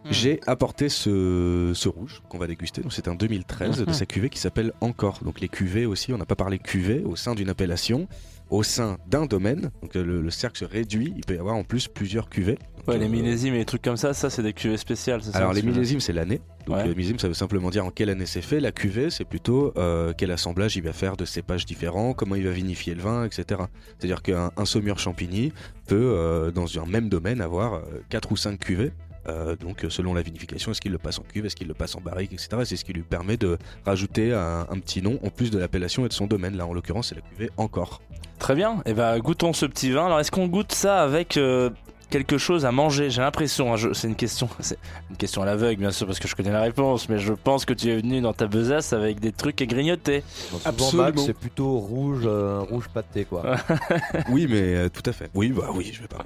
[0.06, 0.08] Hmm.
[0.12, 3.94] J'ai apporté ce, ce rouge qu'on va déguster, donc c'est un 2013 de Mhm.
[3.94, 5.20] sa cuvée qui s'appelle Encore.
[5.24, 8.08] Donc les cuvées aussi, on n'a pas parlé cuvée au sein d'une appellation,
[8.50, 11.64] au sein d'un domaine, donc le, le cercle se réduit, il peut y avoir en
[11.66, 12.58] plus plusieurs cuvées.
[12.78, 15.22] Donc, Ouais, les euh, millésimes et les trucs comme ça, ça c'est des cuvées spéciales.
[15.22, 16.40] ça, alors les millésimes c'est l'année.
[16.66, 16.88] Donc Ouais.
[16.88, 18.62] millésime ça veut simplement dire en quelle année c'est fait.
[18.62, 22.46] La cuvée c'est plutôt euh, quel assemblage il va faire de cépages différents, comment il
[22.46, 23.62] va vinifier le vin, etc.
[24.00, 25.52] C'est-à-dire qu'un un saumur champigny
[25.88, 28.92] peut euh, dans un même domaine avoir 4 ou 5 cuvées.
[29.28, 31.74] Euh, donc euh, selon la vinification, est-ce qu'il le passe en cuve, est-ce qu'il le
[31.74, 32.50] passe en barrique, etc.
[32.62, 35.60] Et C'est ce qui lui permet de rajouter un, un petit nom en plus de
[35.60, 36.56] l'appellation et de son domaine.
[36.56, 38.02] Là en l'occurrence c'est la cuvée encore.
[38.40, 40.06] Très bien, et ben goûtons ce petit vin.
[40.06, 41.72] Alors est-ce qu'on goûte ça avec euh,
[42.12, 43.10] quelque chose à manger?
[43.10, 44.78] J'ai l'impression, hein, c'est une question, c'est
[45.10, 47.66] une question à l'aveugle bien sûr parce que je connais la réponse, mais je pense
[47.66, 50.24] que tu es venu dans ta besace avec des trucs à grignoter.
[50.66, 51.24] Absolument.
[51.26, 53.56] C'est plutôt rouge, euh, rouge pâté quoi.
[54.30, 55.30] oui mais euh, tout à fait.
[55.34, 56.24] Oui bah oui je vais pas.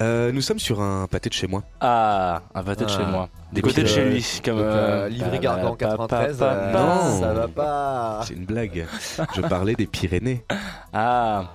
[0.00, 1.64] Euh, nous sommes sur un pâté de chez moi.
[1.80, 2.96] Ah, un pâté de Ah.
[2.98, 3.28] chez moi.
[3.52, 6.72] Des Donc, côtés de chez euh, lui, comme Donc, euh, euh, Livry Gargan 93, euh,
[6.72, 7.20] Non.
[7.20, 8.20] ça va pas.
[8.24, 8.86] C'est une blague.
[9.34, 10.44] Je parlais des Pyrénées.
[10.92, 11.50] Ah,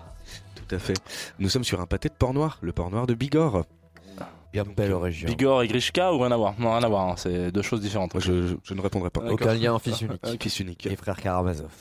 [0.68, 0.96] Tout à fait.
[1.40, 3.64] Nous sommes sur un pâté de porc noir, le porc noir de Bigorre.
[4.52, 5.28] Bien belle région.
[5.28, 6.54] Bigorre et Grishka ou rien à voir?
[6.60, 8.14] Non, rien à voir, hein, c'est deux choses différentes.
[8.14, 9.22] Moi, je, je- je ne répondrai pas.
[9.22, 10.22] Aucun lien en fils unique.
[10.42, 10.84] Fils unique.
[10.84, 11.72] Les frères Karamazov.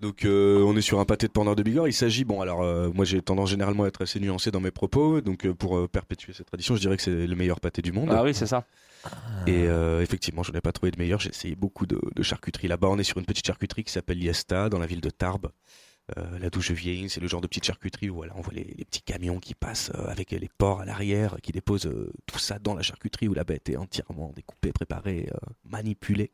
[0.00, 1.86] Donc euh, on est sur un pâté de noir de Bigorre.
[1.86, 4.70] Il s'agit, bon alors euh, moi j'ai tendance généralement à être assez nuancé dans mes
[4.70, 7.92] propos, donc euh, pour perpétuer cette tradition, je dirais que c'est le meilleur pâté du
[7.92, 8.08] monde.
[8.10, 8.66] Ah oui, c'est ça.
[9.46, 9.64] Et
[10.00, 11.20] effectivement, je n'ai pas trouvé de meilleur.
[11.20, 12.88] J'ai essayé beaucoup de, de charcuterie là-bas.
[12.88, 15.50] On est sur une petite charcuterie qui s'appelle Liesta dans la ville de Tarbes.
[16.16, 18.74] Là d'où je viens, c'est le genre de petite charcuterie où voilà, on voit les,
[18.76, 21.90] les petits camions qui passent avec les porcs à l'arrière, qui déposent
[22.26, 25.28] tout ça dans la charcuterie où la bête est entièrement découpée, préparée,
[25.64, 26.32] manipulée.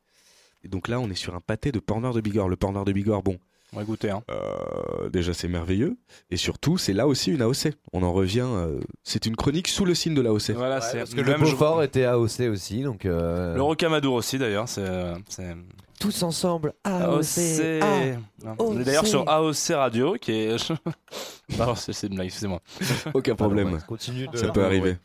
[0.65, 2.49] Et donc là, on est sur un pâté de porc noir de Bigorre.
[2.49, 3.39] Le porc noir de Bigorre, bon,
[3.73, 4.11] On va goûter.
[4.11, 4.23] Hein.
[4.31, 5.97] euh, déjà c'est merveilleux.
[6.31, 7.73] Et surtout, c'est là aussi une AOC.
[7.93, 10.51] On en revient, euh, c'est une chronique sous le signe de l'AOC.
[10.51, 13.63] Voilà, Ouais, c'est parce que le même je- Beaufort était AOC aussi, donc euh, Le
[13.63, 14.81] rocamadour aussi d'ailleurs, c'est.
[14.87, 15.57] euh, c'est-
[15.99, 17.39] tous ensemble AOC.
[17.83, 18.19] AOC.
[18.45, 18.51] Non.
[18.53, 18.57] AOC.
[18.61, 20.73] On est d'ailleurs sur AOC Radio qui est.
[21.59, 22.61] Pardon, c'est c'est une blague, excusez-moi.
[23.15, 23.79] Aucun problème.
[23.89, 24.37] Continue de.
[24.37, 24.97] Ça peut arriver.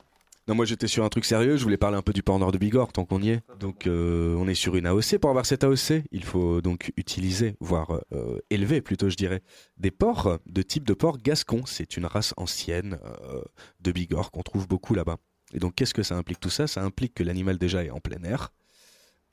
[0.47, 2.51] Non, moi j'étais sur un truc sérieux, je voulais parler un peu du porc noir
[2.51, 3.41] de Bigorre tant qu'on y est.
[3.59, 5.19] Donc euh, on est sur une AOC.
[5.19, 9.41] Pour avoir cette AOC, il faut donc utiliser, voire euh, élever plutôt je dirais,
[9.77, 11.61] des porcs de type de porc gascon.
[11.67, 13.41] C'est une race ancienne euh,
[13.81, 15.17] de Bigorre qu'on trouve beaucoup là-bas.
[15.53, 16.65] Et donc qu'est-ce que ça implique tout ça?
[16.65, 18.51] Ça implique que l'animal déjà est en plein air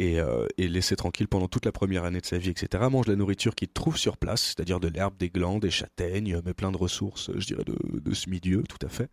[0.00, 0.18] et,
[0.58, 2.84] et laissé tranquille pendant toute la première année de sa vie, etc.
[2.88, 6.54] Mange la nourriture qu'il trouve sur place, c'est-à-dire de l'herbe, des glands, des châtaignes, mais
[6.54, 9.10] plein de ressources, je dirais, de, de ce milieu, tout à fait.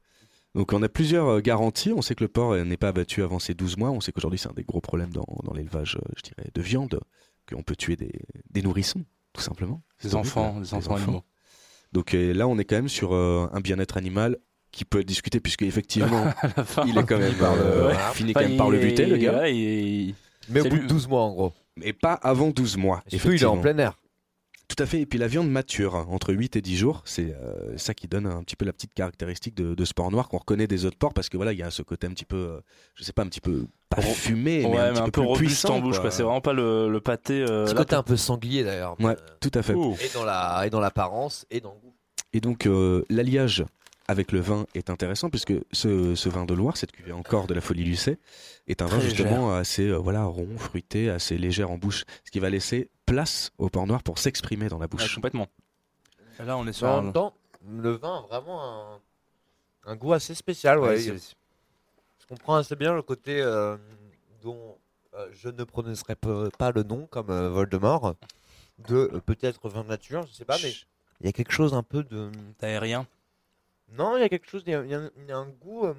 [0.55, 1.91] Donc on a plusieurs euh, garanties.
[1.91, 3.91] On sait que le porc euh, n'est pas abattu avant ses 12 mois.
[3.91, 6.61] On sait qu'aujourd'hui c'est un des gros problèmes dans, dans l'élevage, euh, je dirais, de
[6.61, 6.99] viande,
[7.47, 8.11] qu'on peut tuer des,
[8.49, 9.03] des nourrissons,
[9.33, 9.81] tout simplement.
[10.01, 11.23] Des C'est enfants, des enfants animaux.
[11.91, 14.37] Donc là on est quand même sur euh, un bien-être animal
[14.71, 16.25] qui peut être discuté puisque effectivement
[16.65, 16.83] fin.
[16.87, 17.93] il est quand même par le, Ouais.
[18.13, 20.15] fini Enfin, quand même par le buter le gars, ouais, il-
[20.49, 21.53] Mais au bout lui- de 12 mois en gros.
[21.77, 23.01] mais pas avant 12 mois.
[23.07, 23.97] Surtout, il est en plein air.
[24.75, 24.99] Tout à fait.
[25.01, 28.07] Et puis la viande mature, hein, entre 8 et 10 jours, c'est euh, ça qui
[28.07, 30.85] donne un petit peu la petite caractéristique de, de ce porc noir qu'on reconnaît des
[30.85, 32.59] autres porcs parce que voilà, il y a ce côté un petit peu, euh,
[32.95, 35.21] je sais pas, un petit peu pas Ro- fumé, ouais, mais un petit peu, plus
[35.21, 35.75] robuste puissant.
[35.75, 35.97] en bouche.
[36.09, 37.41] C'est vraiment pas le, le pâté.
[37.41, 38.99] euh, Ce là, côté un peu sanglier d'ailleurs.
[38.99, 39.73] Ouais, tout à fait.
[39.73, 39.95] Ouh.
[40.03, 41.93] Et dans la et dans l'apparence et dans le goût.
[42.33, 43.63] Et donc euh, l'alliage
[44.07, 47.53] avec le vin est intéressant puisque ce, ce vin de Loire, cette cuvée encore de
[47.53, 48.19] la Folie Lucet,
[48.67, 52.39] est un vin justement assez euh, voilà rond, fruité, assez légère en bouche, ce qui
[52.39, 55.15] va laisser place au porc noir pour s'exprimer dans la Ouais, bouche.
[55.15, 55.47] complètement.
[56.39, 57.01] Là, on est sur en un.
[57.03, 57.33] même temps,
[57.67, 58.99] le vin a vraiment un,
[59.85, 60.79] un goût assez spécial.
[60.79, 60.87] Ouais.
[60.89, 61.35] Ouais, c'est-
[62.21, 63.77] Je comprends assez bien le côté euh,
[64.41, 64.77] dont
[65.13, 68.15] euh, je ne prononcerai pas le nom comme euh, Voldemort
[68.89, 70.73] de euh, peut-être vin nature, je sais pas, mais
[71.21, 72.29] il y a quelque chose un peu de
[72.61, 73.07] Aérien.
[73.97, 74.89] Non, il y a quelque chose, il y a, y
[75.27, 75.93] y un goût euh,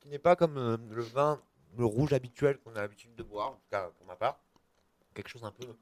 [0.00, 1.40] qui n'est pas comme euh, le vin,
[1.78, 4.40] le rouge habituel qu'on a l'habitude de boire, en tout cas pour ma part.
[5.14, 5.74] Quelque chose un peu, un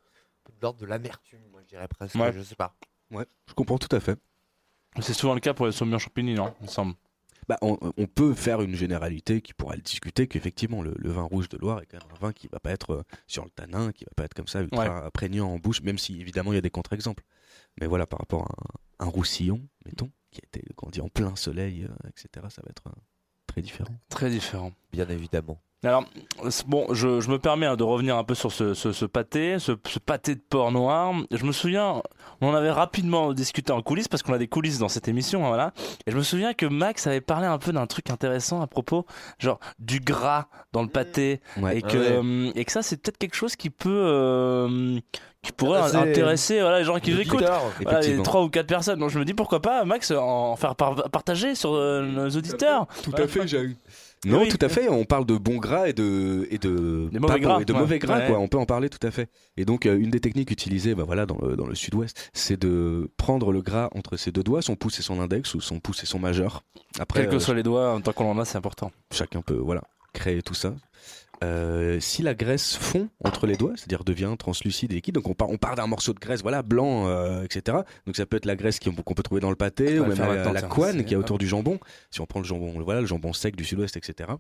[0.44, 2.32] peu de l'ordre de l'amertume, moi je dirais presque, Ouais.
[2.32, 2.74] je sais pas.
[3.10, 4.18] Ouais, je comprends tout à fait.
[5.00, 6.94] C'est souvent le cas pour les saumures champigny, non Il me semble.
[7.48, 11.22] Bah, on, on peut faire une généralité qui pourra le discuter qu'effectivement le, le vin
[11.22, 13.50] rouge de Loire est quand même un vin qui va pas être euh, sur le
[13.50, 16.56] tanin, qui va pas être comme ça ultra prégnant en bouche, même si évidemment il
[16.56, 17.24] y a des contre-exemples.
[17.80, 18.42] Mais voilà, par rapport
[18.98, 22.62] à un, un roussillon, mettons, qui était comment dire, en plein soleil, euh, etc., ça
[22.62, 23.01] va être euh,
[23.47, 23.95] très différent.
[24.09, 24.72] Très différent.
[24.93, 25.61] Bien évidemment.
[25.83, 26.05] Alors,
[26.66, 29.59] bon, je, je me permets hein, de revenir un peu sur ce, ce, ce pâté,
[29.59, 31.14] ce, ce pâté de porc noir.
[31.31, 32.03] Je me souviens,
[32.43, 35.45] on en avait rapidement discuté en coulisses parce qu'on a des coulisses dans cette émission,
[35.47, 35.72] hein, voilà.
[36.07, 39.07] Et je me souviens que Max avait parlé un peu d'un truc intéressant à propos,
[39.39, 41.78] genre du gras dans le pâté, Ouais.
[41.78, 42.20] et que Ouais.
[42.22, 44.99] euh, et que ça c'est peut-être quelque chose qui peut euh,
[45.43, 47.41] qui pourrait Intéresser- intéresser voilà les gens qui nous écoutent.
[47.41, 48.22] Voilà, les Effectivement.
[48.24, 48.99] trois ou quatre personnes.
[48.99, 52.87] Donc je me dis pourquoi pas, Max, en faire par- partager sur euh, nos auditeurs.
[53.03, 53.74] Tout à fait, j'ai
[54.26, 54.48] Non, Oui.
[54.48, 54.88] tout à fait.
[54.90, 57.72] On parle de bon gras et de et de Des mauvais bon, gras, et de
[57.72, 57.78] ouais.
[57.78, 58.26] mauvais gras Ouais.
[58.26, 58.38] quoi.
[58.38, 59.30] On peut en parler tout à fait.
[59.56, 62.60] Et donc euh, une des techniques utilisées, bah voilà, dans le, dans le Sud-Ouest, c'est
[62.60, 65.80] de prendre le gras entre ses deux doigts, son pouce et son index ou son
[65.80, 66.64] pouce et son majeur.
[66.98, 68.92] Après, Quels que euh, soient les doigts, tant qu'on en a, c'est important.
[69.10, 70.74] chacun peut voilà créer tout ça.
[71.43, 75.34] Euh, si la graisse fond entre les doigts, c'est-à-dire devient translucide et liquide, donc on
[75.34, 77.78] part, on part d'un morceau de graisse, voilà, blanc, euh, etc.
[78.07, 80.16] Donc ça peut être la graisse qu'on peut trouver dans le pâté, va ou même
[80.16, 81.78] faire la, la qui est autour du jambon.
[82.11, 84.32] Si on prend le jambon, voilà, le jambon sec du sud-ouest, etc.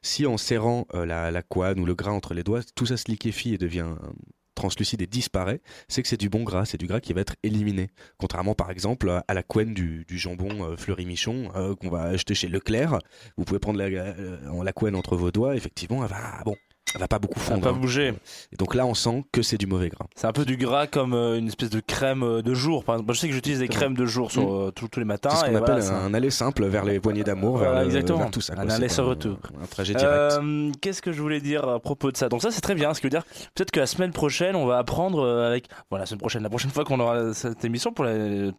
[0.00, 1.42] Si en serrant euh, la, la
[1.76, 4.08] ou le gras entre les doigts, tout ça se liquéfie et devient euh,
[4.54, 7.36] translucide et disparaît, c'est que c'est du bon gras, c'est du gras qui va être
[7.42, 7.88] éliminé.
[8.18, 12.48] Contrairement par exemple à- la couenne du, jambon euh, Fleury-Michon euh, qu'on va acheter chez
[12.48, 12.98] Leclerc.
[13.36, 16.56] Vous pouvez prendre la, euh, couenne entre vos doigts, effectivement, elle va, bon,
[17.00, 17.62] va pas beaucoup Ça va fondre.
[17.64, 17.80] pas hein.
[17.80, 18.14] bouger.
[18.52, 20.06] Et donc là, on sent que c'est du mauvais gras.
[20.14, 22.84] C'est un peu du gras comme euh, une espèce de crème euh, de jour.
[22.84, 25.06] Par exemple, je sais que j'utilise des crèmes de jour sur, euh, tous tous les
[25.06, 25.30] matins.
[25.30, 27.84] C'est ce qu'on appelle voilà, ça- un aller simple vers les poignées d'amour, vers, Voilà,
[27.84, 28.52] le- vers tout ça.
[28.54, 28.74] Un quoi.
[28.74, 29.38] aller C'est sans un- retour.
[29.62, 30.12] Un trajet direct.
[30.14, 32.28] Euh, Qu'est-ce que je voulais dire à propos de ça?
[32.28, 32.92] Donc ça c'est très bien.
[32.94, 33.24] Ce qui veut dire
[33.54, 36.70] peut-être que la semaine prochaine on va apprendre avec voilà la semaine prochaine la prochaine
[36.70, 38.04] fois qu'on aura cette émission pour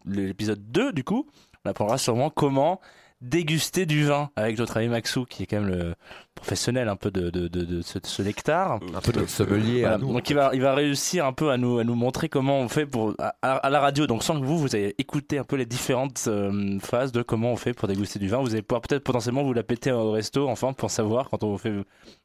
[0.05, 1.27] l'épisode 2 du coup
[1.65, 2.79] on apprendra sûrement comment
[3.23, 5.95] déguster du vin avec notre ami Maxou qui est quand même le
[6.35, 8.73] professionnel un peu de, de, de, de ce, ce nectar.
[8.93, 9.95] Un peu notre sommelier Voilà.
[9.95, 10.11] à nous.
[10.13, 12.67] Donc il va, il va réussir un peu à nous, à nous montrer comment on
[12.67, 14.07] fait pour à, à la radio.
[14.07, 17.51] Donc sans que vous, vous ayez écouté un peu les différentes euh, phases de comment
[17.53, 18.39] on fait pour déguster du vin.
[18.41, 21.51] Vous allez pouvoir peut-être potentiellement vous la péter au resto, enfin pour savoir quand on
[21.51, 21.73] vous fait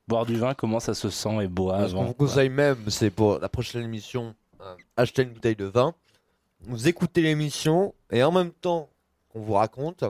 [0.09, 2.05] boire du vin comment ça se sent et boit Ce qu'on avant.
[2.09, 5.95] vous conseille même, c'est pour la prochaine émission, euh, acheter une bouteille de vin,
[6.63, 8.89] vous écoutez l'émission et en même temps
[9.29, 10.03] qu'on vous raconte,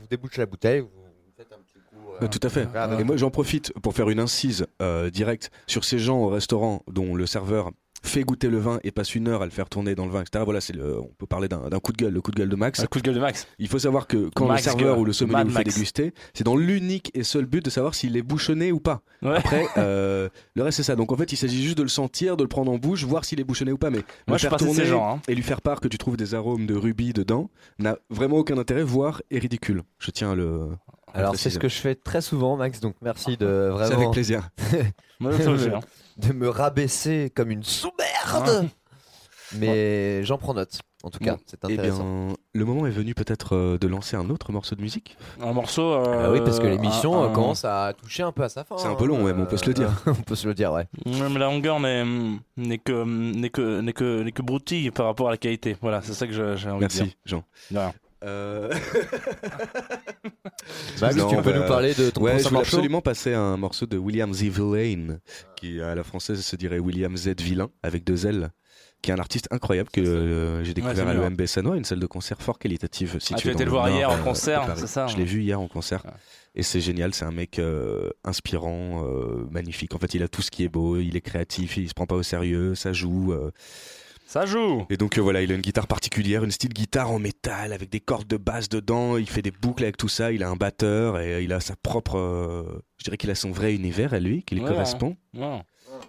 [0.00, 0.88] vous débouchez la bouteille, vous
[1.36, 1.96] faites un petit coup.
[2.20, 2.68] euh, Euh, tout à fait.
[3.00, 6.82] Et moi, j'en profite pour faire une incise euh, directe sur ces gens au restaurant
[6.88, 7.70] dont le serveur
[8.06, 10.20] fait goûter le vin et passe une heure à le faire tourner dans le vin,
[10.20, 10.44] etc.
[10.44, 12.56] Voilà, c'est le, on peut parler d'un coup de gueule, le coup de gueule de
[12.56, 12.80] Max.
[12.80, 13.46] Un coup de gueule de Max.
[13.58, 14.98] Il faut savoir que quand Max le serveur Gueule.
[15.00, 15.74] ou le sommelier Mad vous fait Max.
[15.74, 19.00] déguster, c'est dans l'unique et seul but de savoir s'il est bouchonné ou pas.
[19.22, 19.36] Ouais.
[19.36, 20.96] Après, euh, le reste c'est ça.
[20.96, 23.24] Donc en fait, il s'agit juste de le sentir, de le prendre en bouche, voir
[23.24, 23.90] s'il est bouchonné ou pas.
[23.90, 25.14] Mais Moi je faire ces tourner gens.
[25.16, 25.20] hein.
[25.26, 27.48] et lui faire part que tu trouves des arômes de rubis dedans
[27.78, 29.82] n'a vraiment aucun intérêt, voire est ridicule.
[29.98, 30.68] Je tiens à le.
[31.14, 32.80] Alors c'est ce que je fais très souvent, Max.
[32.80, 34.50] Donc merci de C'est avec vraiment plaisir.
[35.20, 35.32] Moi.
[36.16, 38.68] De me rabaisser comme une sous-merde.
[39.56, 40.80] Mais j'en prends note.
[41.02, 42.26] En tout cas, Bon, c'est Eh intéressant.
[42.28, 45.18] bien, le moment est venu peut-être euh, de lancer un autre morceau de musique.
[45.38, 45.92] Un morceau.
[45.92, 48.64] euh, Ah oui, parce que l'émission un- euh, commence à toucher un peu à sa
[48.64, 48.78] fin.
[48.78, 49.24] C'est un peu long, hein.
[49.34, 49.90] même, on peut se le dire.
[50.06, 50.86] on peut se le dire, ouais.
[51.04, 52.04] Même la longueur n'est
[52.56, 55.76] n'est que n'est que n'est que n'est que broutille par rapport à la qualité.
[55.82, 57.04] Voilà, c'est ça que j'ai envie de dire.
[57.04, 57.44] Merci, Jean.
[58.24, 58.72] Euh...
[61.00, 63.00] Max, Non, tu peux bah, nous parler de ton Ouais, je prochain voulais morceau absolument
[63.00, 64.42] passer un morceau de William Z.
[64.44, 65.18] Villain,
[65.56, 67.34] qui à la française se dirait William Z.
[67.40, 68.50] Villain, avec deux L,
[69.02, 72.00] qui est un artiste incroyable que euh, j'ai découvert c'est à l'EMB Sanois, une salle
[72.00, 74.22] de concert fort qualitative située Ah, tu as dans été le voir hier en euh,
[74.22, 76.02] concert, c'est ça Je l'ai vu hier en concert.
[76.54, 79.94] Et c'est génial, c'est un mec euh, inspirant, euh, magnifique.
[79.94, 82.06] En fait, il a tout ce qui est beau, il est créatif, il se prend
[82.06, 83.34] pas au sérieux, ça joue.
[84.24, 84.86] Euh, Ça joue.
[84.90, 87.90] et donc euh, voilà, il a une guitare particulière, une style guitare en métal avec
[87.90, 89.16] des cordes de basse dedans.
[89.16, 90.32] Il fait des boucles avec tout ça.
[90.32, 92.16] Il a un batteur et il a sa propre.
[92.18, 94.68] euh, je dirais qu'il a son vrai univers à lui, qui lui Ouais.
[94.68, 95.16] correspond.
[95.34, 95.60] Ouais.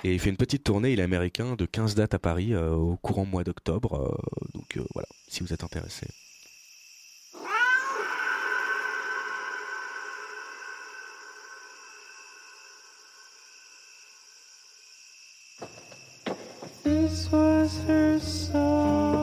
[0.03, 0.93] Et il fait une petite tournée.
[0.93, 3.95] Il est américain de 15 dates à Paris euh, au courant mois d'octobre.
[3.95, 6.07] euh, donc euh, voilà, si vous êtes intéressé.
[16.85, 19.14] This was her song.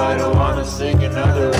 [0.00, 1.50] I don't wanna sing another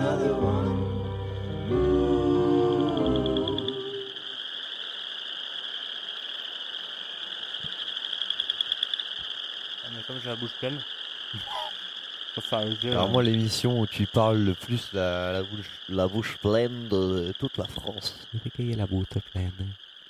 [0.00, 1.90] another one.
[9.94, 10.78] Mais comme j'ai la bouche pleine.
[12.34, 15.42] faut faire un jeu, Alors euh, moi l'émission où tu parles le plus la, la
[15.42, 18.26] bouche, la bouche pleine de toute la France.
[18.58, 19.52] la bouche pleine.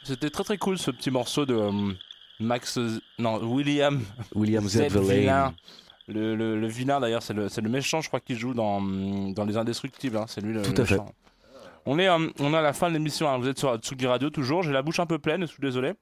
[0.02, 1.92] C'était très très cool ce petit morceau de euh,
[2.38, 2.78] Max.
[2.78, 4.04] Z- Non, William.
[4.34, 5.54] William.
[6.12, 8.80] Le, le, le vilain d'ailleurs, c'est le, c'est le méchant, je crois, qui joue dans,
[8.80, 10.16] dans Les Indestructibles.
[10.16, 10.94] hein, C'est lui le, Tout le à fait.
[10.98, 11.12] méchant.
[11.86, 13.28] On est, euh, on est à la fin de l'émission.
[13.28, 14.62] hein, Vous êtes sur Tsugi Radio toujours.
[14.62, 15.94] J'ai la bouche un peu pleine, je suis désolé.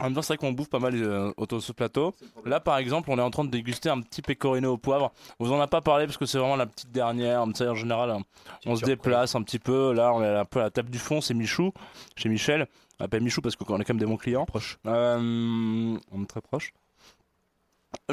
[0.00, 2.12] En même temps, c'est vrai qu'on bouffe pas mal euh, autour de ce plateau.
[2.44, 5.12] Là, par exemple, on est en train de déguster un petit pecorino au poivre.
[5.38, 7.42] On vous en a pas parlé parce que c'est vraiment la petite dernière.
[7.42, 8.18] En général, euh,
[8.66, 9.92] on se déplace un petit peu.
[9.92, 11.20] Là, on est un peu à la table du fond.
[11.20, 11.72] C'est Michou,
[12.16, 12.66] chez Michel.
[12.98, 14.44] On appelle Michou parce qu'on est quand même des bons clients.
[14.46, 14.78] Proche.
[14.86, 16.72] Euh, on est très proche.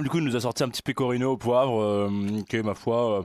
[0.02, 2.10] Du coup, il nous a sorti un petit pecorino au poivre euh,
[2.50, 3.24] qui est, ma foi, euh,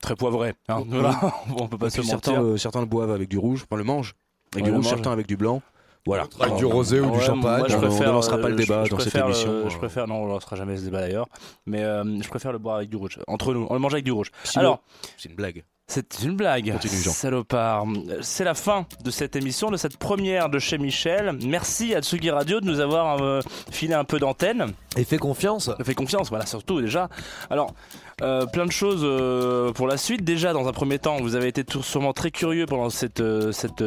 [0.00, 0.54] très poivré.
[0.68, 0.82] hein.
[0.88, 1.18] Voilà,
[1.56, 2.20] on peut pas se puis mentir.
[2.24, 4.14] certains, le, certains le boivent avec du rouge, enfin le mangent
[4.52, 4.94] avec Ouais, du le rouge, mangent.
[4.94, 5.62] certains avec du blanc.
[6.04, 6.26] Voilà.
[6.40, 7.58] Avec du rosé ou du Ouais, champagne.
[7.60, 9.26] moi, je on- on préfère, lancera pas le euh, débat je- je dans cette préfère,
[9.26, 9.68] émission, euh, euh.
[9.70, 11.28] Je préfère, non, on lancera jamais ce débat d'ailleurs.
[11.66, 13.20] Mais euh, je préfère le boire avec du rouge.
[13.28, 14.32] Entre nous, on le mange avec du rouge.
[14.42, 14.82] Sinon, Alors,
[15.16, 15.62] c'est une blague.
[15.94, 16.72] C'est une blague.
[16.72, 17.10] Continue, Jean.
[17.10, 17.84] Salopard.
[18.22, 21.36] C'est la fin de cette émission, de cette première de chez Michel.
[21.44, 24.72] Merci à Tsugi Radio de nous avoir euh, filé un peu d'antenne.
[24.96, 25.66] Et fais confiance.
[25.66, 27.10] Ça fait confiance, voilà, surtout déjà.
[27.50, 27.74] Alors,
[28.22, 30.24] euh, plein de choses euh, pour la suite.
[30.24, 33.22] Déjà, dans un premier temps, vous avez été sûrement très curieux pendant cette,
[33.52, 33.84] cette,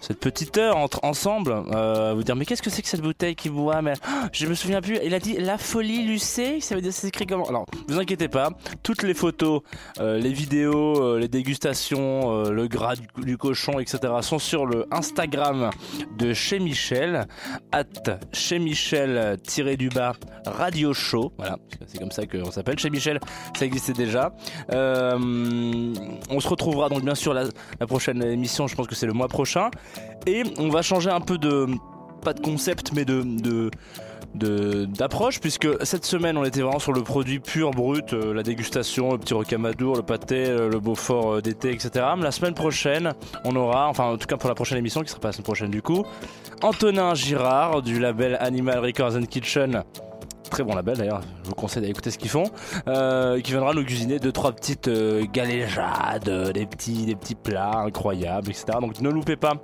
[0.00, 1.52] cette petite heure entre, ensemble.
[1.52, 4.54] Vous dire, mais qu'est-ce que c'est que cette bouteille qui boit Mais ah, je me
[4.54, 4.98] souviens plus.
[5.04, 6.60] Il a dit la folie Lucé.
[6.60, 7.48] Ça veut dire, c'est écrit comment?
[7.48, 8.50] Alors, vous inquiétez pas.
[8.82, 9.62] Toutes les photos,
[10.00, 13.98] les vidéos, les dégustations, euh, le gras du, cochon, etc.
[14.22, 15.70] sont sur le Instagram
[16.18, 17.26] de chez Michel.
[17.72, 17.84] At
[18.32, 20.12] chez Michel tiré du bas
[20.46, 21.32] radio show.
[21.36, 21.56] Voilà,
[21.86, 22.78] c'est comme ça qu'on s'appelle.
[22.78, 23.20] Chez Michel,
[23.56, 24.32] ça existait déjà.
[24.72, 25.94] Euh,
[26.30, 27.44] on se retrouvera donc bien sûr la,
[27.80, 28.66] la prochaine émission.
[28.66, 29.70] Je pense que c'est le mois prochain.
[30.26, 31.66] Et on va changer un peu de
[32.22, 33.70] pas de concept, mais de de-
[34.36, 39.12] d'approche puisque cette semaine on était vraiment sur le produit pur brut euh, la dégustation
[39.12, 43.14] le petit rocamadour le pâté euh, le beaufort euh, d'été etc la semaine prochaine
[43.44, 45.44] on aura enfin en tout cas pour la prochaine émission qui sera pas la semaine
[45.44, 46.04] prochaine du coup
[46.62, 49.82] Antonin Girard du label Animal Records and Kitchen
[50.50, 52.44] Très bon label d'ailleurs, je vous conseille d'aller écouter ce qu'ils font.
[52.86, 54.88] Euh, qui viendra nous cuisiner deux trois petites
[55.32, 58.78] galéjades, des petits des petits plats incroyables, etc.
[58.80, 59.54] Donc ne loupez pas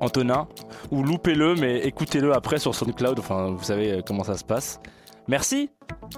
[0.00, 0.46] Antonin
[0.90, 3.18] ou loupez-le, mais écoutez-le après sur SoundCloud.
[3.18, 4.80] Enfin, vous savez euh, comment ça se passe.
[5.26, 5.68] Merci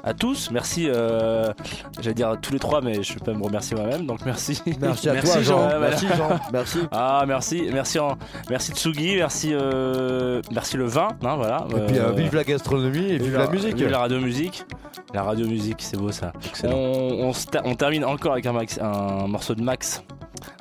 [0.05, 0.87] à tous, merci.
[0.89, 1.53] Euh,
[2.01, 4.63] J'allais dire à tous les trois, mais je peux pas me remercier moi-même, donc merci.
[4.81, 5.69] Merci à Merci, toi, Jean.
[5.71, 5.81] Jean.
[5.81, 6.29] Merci, Jean.
[6.53, 6.79] Merci.
[6.93, 8.17] Ah merci, merci, en-
[8.49, 11.67] merci Tsugi, merci, euh, merci le vin, hein, voilà.
[11.77, 13.75] Et puis, euh, vive la gastronomie et vive la musique.
[13.75, 14.65] Vive la radio musique.
[15.13, 16.33] La radio musique, c'est beau ça.
[16.47, 16.77] Excellent.
[16.77, 17.33] On,
[17.65, 20.05] on termine encore avec un, Max- un morceau de Max.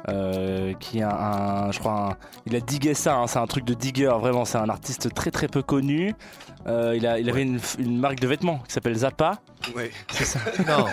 [0.08, 1.10] Euh, qui a
[1.68, 4.46] un, je crois, un- il a digué ça, hein, c'est un truc de digger, vraiment,
[4.46, 6.14] c'est un artiste très très peu connu.
[6.68, 9.40] Euh, il, a, il avait une, une marque de vêtements qui s'appelle Zappa.
[9.76, 9.92] Ouais.
[10.68, 10.86] Non.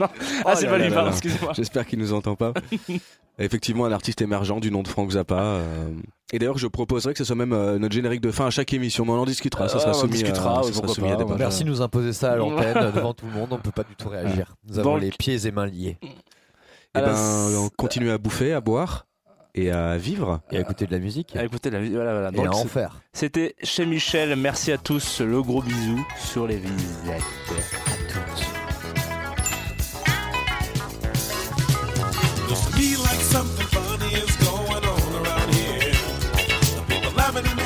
[0.46, 1.52] ah, c'est pas lui, pardon, excusez-moi.
[1.54, 2.52] J'espère qu'il nous entend pas.
[3.38, 5.34] Effectivement, un artiste émergent du nom de Frank Zappa.
[5.40, 5.88] euh,
[6.32, 8.72] Et d'ailleurs, je proposerais que ce soit même euh, notre générique de fin à chaque
[8.74, 9.04] émission.
[9.06, 9.66] Mais on en discutera.
[9.68, 10.82] Ça sera on soumis, discutera, oui, ça.
[11.38, 13.48] Merci de nous imposer ça à l'antenne devant tout le monde.
[13.52, 14.54] On peut pas du tout réagir.
[14.68, 15.96] Nous avons Donc- les pieds et mains liés.
[16.96, 19.06] Eh ben, s- on continue à bouffer, à boire
[19.54, 20.40] et à vivre.
[20.50, 21.36] Et à écouter de la musique.
[21.36, 22.28] Écoutez, la, voilà, voilà.
[22.30, 23.00] Et Donc, à en c'est- faire.
[23.12, 24.34] C'était chez Michel.
[24.36, 25.20] Merci à tous.
[25.20, 27.22] Le gros bisou sur les visettes.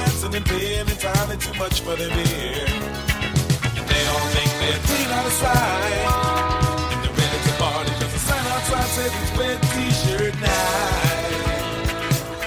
[0.05, 2.65] Entirely too much for their beer.
[2.67, 6.04] And they all think they're clean out of sight.
[9.37, 11.35] Wet t-shirt night.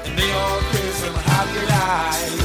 [0.05, 2.38] And they all kiss and happy life.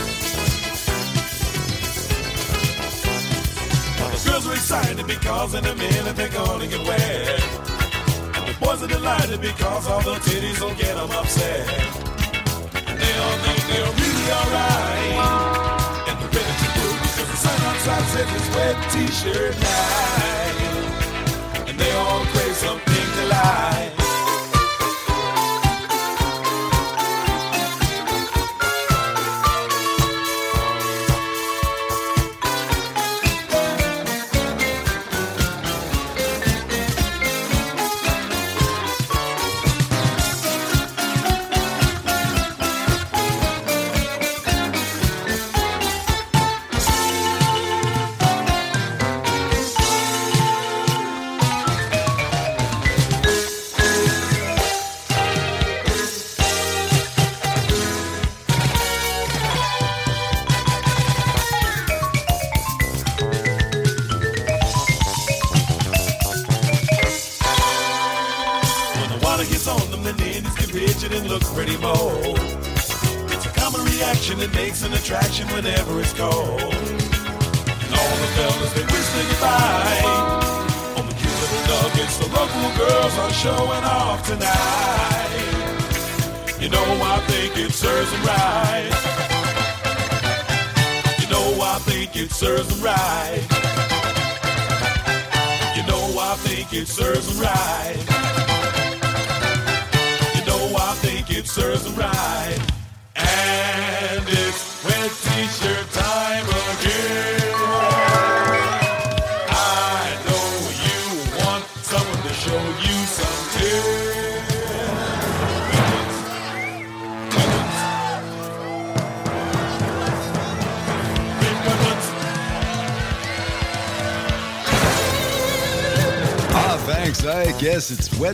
[4.12, 7.42] The girls are excited because in a minute they're gonna get wet.
[8.36, 11.68] And the boys are delighted because all the titties will get them upset.
[12.86, 15.16] And they all think they're really alright.
[16.08, 20.56] And they're ready to do because the sun outside says it's wet t-shirt night.
[21.68, 22.31] And they all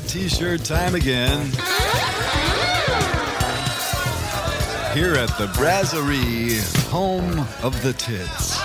[0.09, 1.45] t-shirt time again.
[4.95, 8.59] Here at the Brasserie, home of the tits.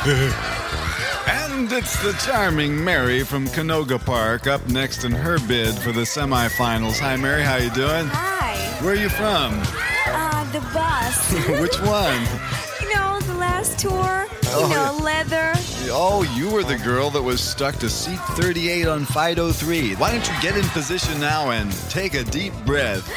[1.27, 6.01] and it's the charming Mary from Canoga Park up next in her bid for the
[6.03, 6.97] semifinals.
[6.99, 8.05] Hi Mary, how you doing?
[8.07, 8.55] Hi.
[8.81, 9.61] Where are you from?
[10.07, 11.33] Uh, the bus.
[11.61, 12.25] Which one?
[12.83, 14.27] You know, the last tour.
[14.55, 15.03] Oh, you know, yeah.
[15.03, 15.53] leather.
[15.91, 19.95] Oh, you were the girl that was stuck to seat 38 on Fido 3.
[19.95, 23.07] Why don't you get in position now and take a deep breath?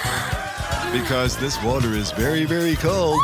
[0.93, 3.20] Because this water is very, very cold,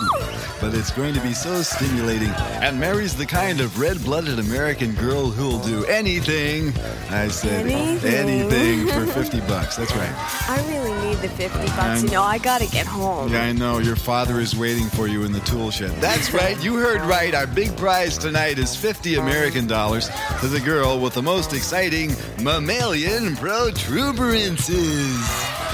[0.63, 2.31] but it's going to be so stimulating.
[2.63, 6.73] And Mary's the kind of red blooded American girl who'll do anything.
[7.11, 8.15] I said Anything.
[8.15, 9.75] anything for 50 bucks.
[9.77, 10.15] That's right.
[10.49, 11.73] I really need the 50 bucks.
[11.79, 13.33] I'm- You know, I gotta get home.
[13.33, 13.79] Yeah, I know.
[13.79, 15.91] Your father is waiting for you in the tool shed.
[16.01, 16.57] That's right.
[16.63, 17.35] You heard right.
[17.35, 20.09] Our big prize tonight is 50 American dollars
[20.41, 25.19] to the girl with the most exciting mammalian protuberances.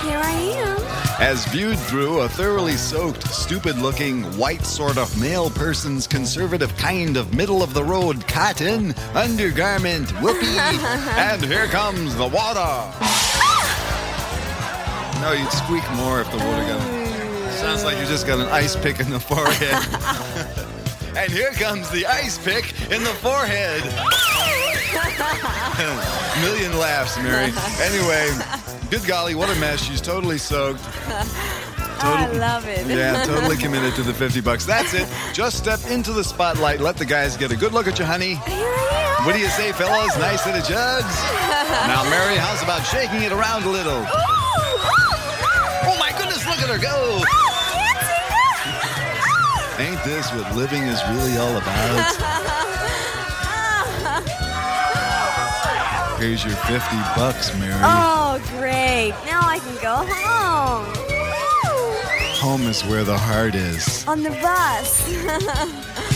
[0.03, 0.88] Here I am.
[1.21, 7.17] As viewed through a thoroughly soaked, stupid looking, white sort of male person's conservative kind
[7.17, 10.13] of middle of the road cotton undergarment.
[10.23, 10.47] Whoopee!
[10.57, 12.95] and here comes the water.
[15.21, 16.81] No, you'd squeak more if the water got.
[17.55, 19.75] Sounds like you just got an ice pick in the forehead.
[21.17, 23.83] and here comes the ice pick in the forehead.
[26.41, 27.51] Million laughs, Mary.
[27.83, 28.31] Anyway,
[28.91, 29.83] good golly, what a mess.
[29.83, 30.81] She's totally soaked.
[32.01, 32.87] I love it.
[32.99, 34.65] Yeah, totally committed to the 50 bucks.
[34.65, 35.09] That's it.
[35.33, 36.81] Just step into the spotlight.
[36.81, 38.35] Let the guys get a good look at you, honey.
[38.37, 39.27] Here I am.
[39.27, 40.17] What do you say, fellas?
[40.19, 41.23] Nice of jugs?
[41.87, 44.05] Now, Mary, how's about shaking it around a little?
[44.07, 46.95] Oh, my goodness, look at her go.
[46.95, 47.25] Oh,
[49.79, 52.15] Ain't this what living is really all about?
[56.19, 57.73] Here's your 50 bucks, Mary.
[57.75, 58.18] Oh,
[58.99, 59.15] Great.
[59.25, 60.85] Now I can go home.
[61.07, 62.41] Woo!
[62.41, 64.05] Home is where the heart is.
[64.09, 65.07] On the bus.